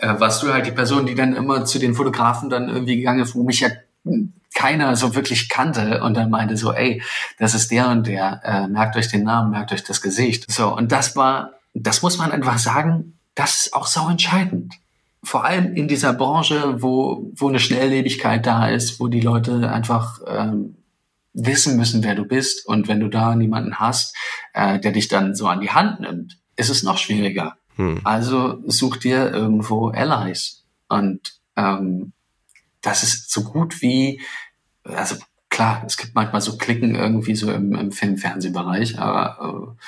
[0.00, 3.20] äh, warst du halt die Person, die dann immer zu den Fotografen dann irgendwie gegangen
[3.20, 3.68] ist, wo mich ja
[4.58, 7.00] keiner so wirklich kannte und dann meinte so, ey,
[7.38, 10.50] das ist der und der, äh, merkt euch den Namen, merkt euch das Gesicht.
[10.50, 14.74] So, und das war, das muss man einfach sagen, das ist auch so entscheidend.
[15.22, 20.18] Vor allem in dieser Branche, wo, wo eine Schnelllebigkeit da ist, wo die Leute einfach
[20.26, 20.74] ähm,
[21.34, 22.66] wissen müssen, wer du bist.
[22.66, 24.16] Und wenn du da niemanden hast,
[24.54, 27.58] äh, der dich dann so an die Hand nimmt, ist es noch schwieriger.
[27.76, 28.00] Hm.
[28.02, 30.64] Also such dir irgendwo Allies.
[30.88, 32.12] Und ähm,
[32.80, 34.20] das ist so gut wie,
[34.94, 35.16] also
[35.48, 39.82] klar, es gibt manchmal so Klicken irgendwie so im, im Film-Fernsehbereich, aber äh,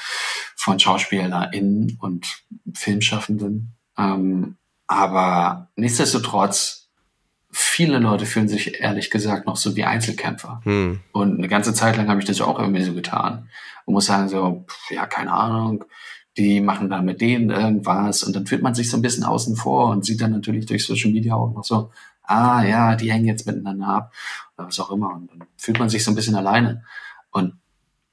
[0.57, 2.42] von SchauspielerInnen und
[2.74, 3.74] Filmschaffenden.
[3.96, 6.80] Ähm, aber nichtsdestotrotz
[7.53, 10.61] viele Leute fühlen sich ehrlich gesagt noch so wie Einzelkämpfer.
[10.64, 11.01] Hm.
[11.12, 13.48] Und eine ganze Zeit lang habe ich das auch irgendwie so getan.
[13.84, 15.84] Und muss sagen, so, ja, keine Ahnung,
[16.36, 19.57] die machen da mit denen irgendwas und dann fühlt man sich so ein bisschen außen
[19.57, 21.90] vor und sieht dann natürlich durch Social Media auch noch so,
[22.30, 24.12] ah ja, die hängen jetzt miteinander ab
[24.56, 25.14] oder was auch immer.
[25.14, 26.84] Und dann fühlt man sich so ein bisschen alleine.
[27.30, 27.54] Und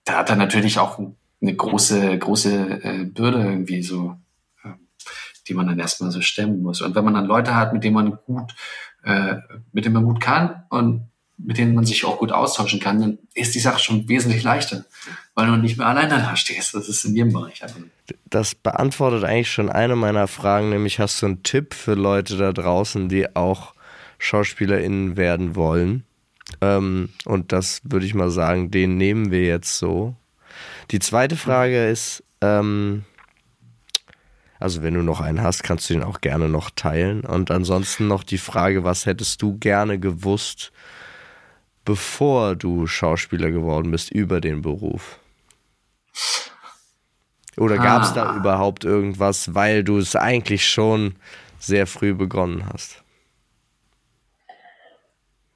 [0.03, 0.99] da hat er natürlich auch
[1.41, 4.17] eine große, große äh, Bürde irgendwie so,
[4.63, 4.69] äh,
[5.47, 6.81] die man dann erstmal so stemmen muss.
[6.81, 8.53] Und wenn man dann Leute hat, mit denen man gut
[9.07, 9.37] äh,
[9.71, 13.19] mit dem man gut kann und mit denen man sich auch gut austauschen kann, dann
[13.33, 14.85] ist die Sache schon wesentlich leichter,
[15.35, 16.73] weil du nicht mehr alleine da stehst.
[16.73, 17.61] Das ist in jedem Bereich.
[18.25, 22.51] Das beantwortet eigentlich schon eine meiner Fragen, nämlich hast du einen Tipp für Leute da
[22.51, 23.73] draußen, die auch
[24.17, 26.03] SchauspielerInnen werden wollen?
[26.61, 30.15] Ähm, und das würde ich mal sagen, den nehmen wir jetzt so.
[30.91, 33.03] Die zweite Frage ist, ähm,
[34.59, 37.21] Also wenn du noch einen hast, kannst du den auch gerne noch teilen.
[37.21, 40.71] Und ansonsten noch die Frage, was hättest du gerne gewusst,
[41.85, 45.19] bevor du Schauspieler geworden bist, über den Beruf?
[47.55, 48.13] Oder gab es ah.
[48.13, 51.15] da überhaupt irgendwas, weil du es eigentlich schon
[51.59, 53.03] sehr früh begonnen hast?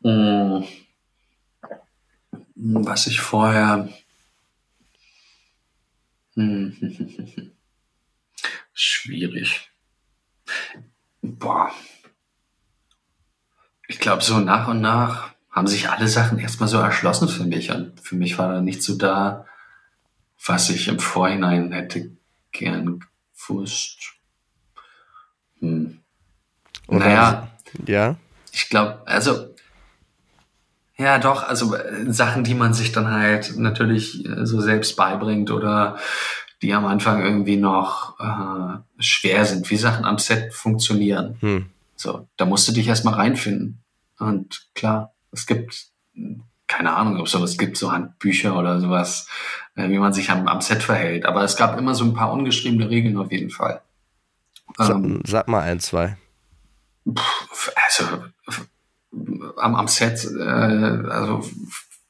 [0.04, 0.64] Hm.
[2.56, 3.89] Was ich vorher.
[6.36, 7.52] Hm.
[8.74, 9.70] Schwierig.
[11.22, 11.72] Boah.
[13.88, 17.72] Ich glaube, so nach und nach haben sich alle Sachen erstmal so erschlossen für mich.
[17.72, 19.45] Und für mich war da nicht so da,
[20.45, 22.12] was ich im Vorhinein hätte
[22.52, 23.02] gern
[23.36, 24.14] gewusst.
[25.60, 25.99] Hm.
[26.88, 27.49] naja.
[27.86, 28.16] Ja.
[28.52, 29.51] Ich glaube, also
[31.02, 35.52] ja, doch, also äh, Sachen, die man sich dann halt natürlich äh, so selbst beibringt
[35.52, 35.97] oder
[36.62, 41.38] die am Anfang irgendwie noch äh, schwer sind, wie Sachen am Set funktionieren.
[41.39, 41.66] Hm.
[41.95, 43.82] So, da musst du dich erstmal reinfinden.
[44.20, 45.88] Und klar, es gibt
[46.68, 49.28] keine Ahnung, ob es sowas gibt, so Handbücher oder sowas,
[49.76, 51.26] äh, wie man sich am, am Set verhält.
[51.26, 53.82] Aber es gab immer so ein paar ungeschriebene Regeln auf jeden Fall.
[54.80, 56.16] Ähm, sag, mal ein, zwei.
[57.88, 58.06] Also
[59.62, 61.49] am, am Set, äh, also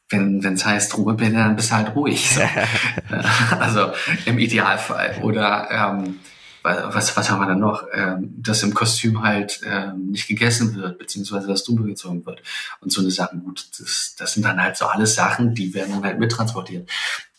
[0.09, 2.29] wenn es heißt Ruhe bin, dann bist du halt ruhig.
[2.31, 2.41] So.
[3.59, 3.91] also
[4.25, 5.19] im Idealfall.
[5.21, 6.19] Oder ähm,
[6.63, 7.85] was, was haben wir dann noch?
[7.93, 12.43] Ähm, dass im Kostüm halt ähm, nicht gegessen wird, beziehungsweise dass drüber gezogen wird.
[12.81, 15.93] Und so eine Sachen, gut, das, das sind dann halt so alles Sachen, die werden
[15.93, 16.89] dann halt mittransportiert.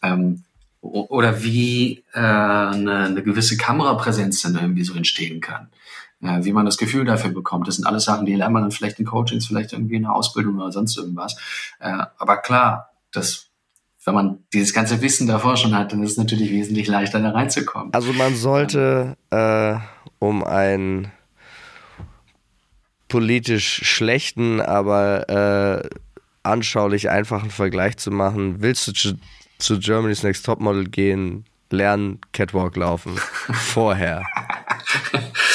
[0.02, 0.44] Ähm,
[0.80, 5.68] oder wie äh, eine, eine gewisse Kamerapräsenz dann irgendwie so entstehen kann.
[6.22, 7.66] Äh, wie man das Gefühl dafür bekommt.
[7.66, 10.14] Das sind alles Sachen, die lernt man dann vielleicht in Coachings, vielleicht irgendwie in der
[10.14, 11.36] Ausbildung oder sonst irgendwas.
[11.80, 13.48] Äh, aber klar, das
[14.04, 17.30] wenn man dieses ganze Wissen davor schon hat, dann ist es natürlich wesentlich leichter, da
[17.30, 17.94] reinzukommen.
[17.94, 19.76] Also man sollte, äh,
[20.18, 21.12] um einen
[23.08, 25.88] politisch schlechten, aber äh,
[26.42, 29.14] anschaulich einfachen Vergleich zu machen, willst du zu,
[29.58, 33.16] zu Germany's Next Topmodel gehen, lernen Catwalk laufen.
[33.52, 34.24] Vorher.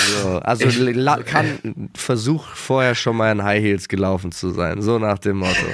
[0.07, 4.99] So, also ich, kann, versuch vorher schon mal in High Heels gelaufen zu sein, so
[4.99, 5.65] nach dem Motto.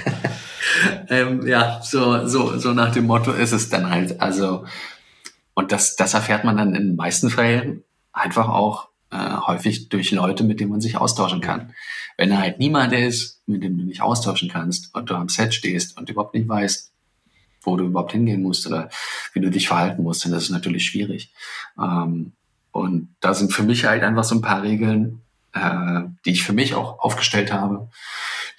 [1.10, 4.20] ähm, ja, so, so, so nach dem Motto ist es dann halt.
[4.22, 4.66] Also,
[5.54, 10.12] und das, das erfährt man dann in den meisten Fällen einfach auch äh, häufig durch
[10.12, 11.74] Leute, mit denen man sich austauschen kann.
[12.18, 15.54] Wenn er halt niemand ist, mit dem du dich austauschen kannst und du am Set
[15.54, 16.92] stehst und überhaupt nicht weißt,
[17.62, 18.90] wo du überhaupt hingehen musst oder
[19.34, 21.34] wie du dich verhalten musst, dann ist es natürlich schwierig.
[21.80, 22.34] Ähm,
[22.74, 25.22] und da sind für mich halt einfach so ein paar Regeln,
[25.54, 27.88] äh, die ich für mich auch aufgestellt habe,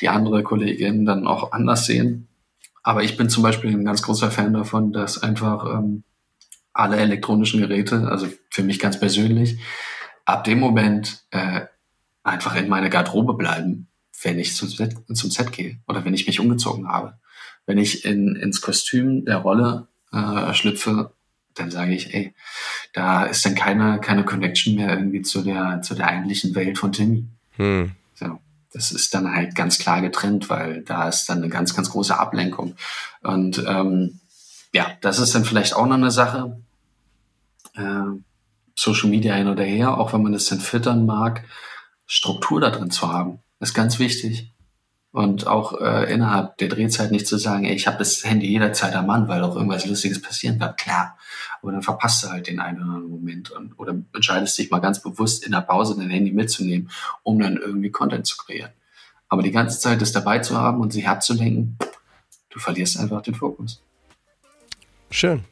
[0.00, 2.28] die andere Kolleginnen dann auch anders sehen.
[2.84, 6.04] Aber ich bin zum Beispiel ein ganz großer Fan davon, dass einfach ähm,
[6.72, 9.58] alle elektronischen Geräte, also für mich ganz persönlich,
[10.24, 11.62] ab dem Moment äh,
[12.22, 13.88] einfach in meine Garderobe bleiben,
[14.22, 17.18] wenn ich zum Set, zum Set gehe oder wenn ich mich umgezogen habe.
[17.66, 21.12] Wenn ich in, ins Kostüm der Rolle äh, schlüpfe,
[21.54, 22.34] dann sage ich, ey,
[22.92, 26.92] da ist dann keine, keine Connection mehr irgendwie zu der, zu der eigentlichen Welt von
[26.92, 27.24] Timmy.
[27.56, 27.92] Hm.
[28.14, 28.38] So
[28.74, 32.18] das ist dann halt ganz klar getrennt, weil da ist dann eine ganz, ganz große
[32.18, 32.74] Ablenkung.
[33.22, 34.18] Und ähm,
[34.72, 36.60] ja, das ist dann vielleicht auch noch eine Sache.
[37.74, 38.18] Äh,
[38.74, 41.44] Social Media hin oder her, auch wenn man das dann füttern mag,
[42.06, 44.50] Struktur da drin zu haben, ist ganz wichtig.
[45.14, 48.96] Und auch äh, innerhalb der Drehzeit nicht zu sagen, ey, ich habe das Handy jederzeit
[48.96, 50.74] am Mann, weil auch irgendwas Lustiges passieren kann.
[50.74, 51.16] Klar.
[51.62, 54.80] Aber dann verpasst du halt den einen oder anderen Moment und, oder entscheidest dich mal
[54.80, 56.90] ganz bewusst in der Pause dein Handy mitzunehmen,
[57.22, 58.72] um dann irgendwie Content zu kreieren.
[59.28, 61.78] Aber die ganze Zeit das dabei zu haben und sich abzulenken,
[62.50, 63.80] du verlierst einfach den Fokus.
[65.12, 65.44] Schön.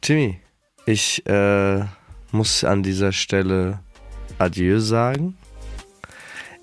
[0.00, 0.40] Timmy,
[0.86, 1.84] ich äh,
[2.32, 3.78] muss an dieser Stelle
[4.38, 5.38] Adieu sagen.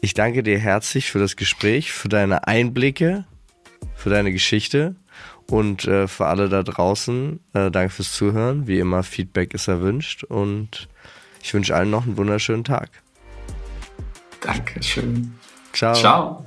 [0.02, 3.26] Ich danke dir herzlich für das Gespräch, für deine Einblicke,
[3.96, 4.96] für deine Geschichte
[5.48, 7.40] und äh, für alle da draußen.
[7.54, 8.66] Äh, danke fürs Zuhören.
[8.68, 10.88] Wie immer, Feedback ist erwünscht und
[11.44, 12.90] ich wünsche allen noch einen wunderschönen Tag.
[14.42, 15.34] Dankeschön.
[15.74, 15.94] Ciao.
[15.94, 16.46] Ciao.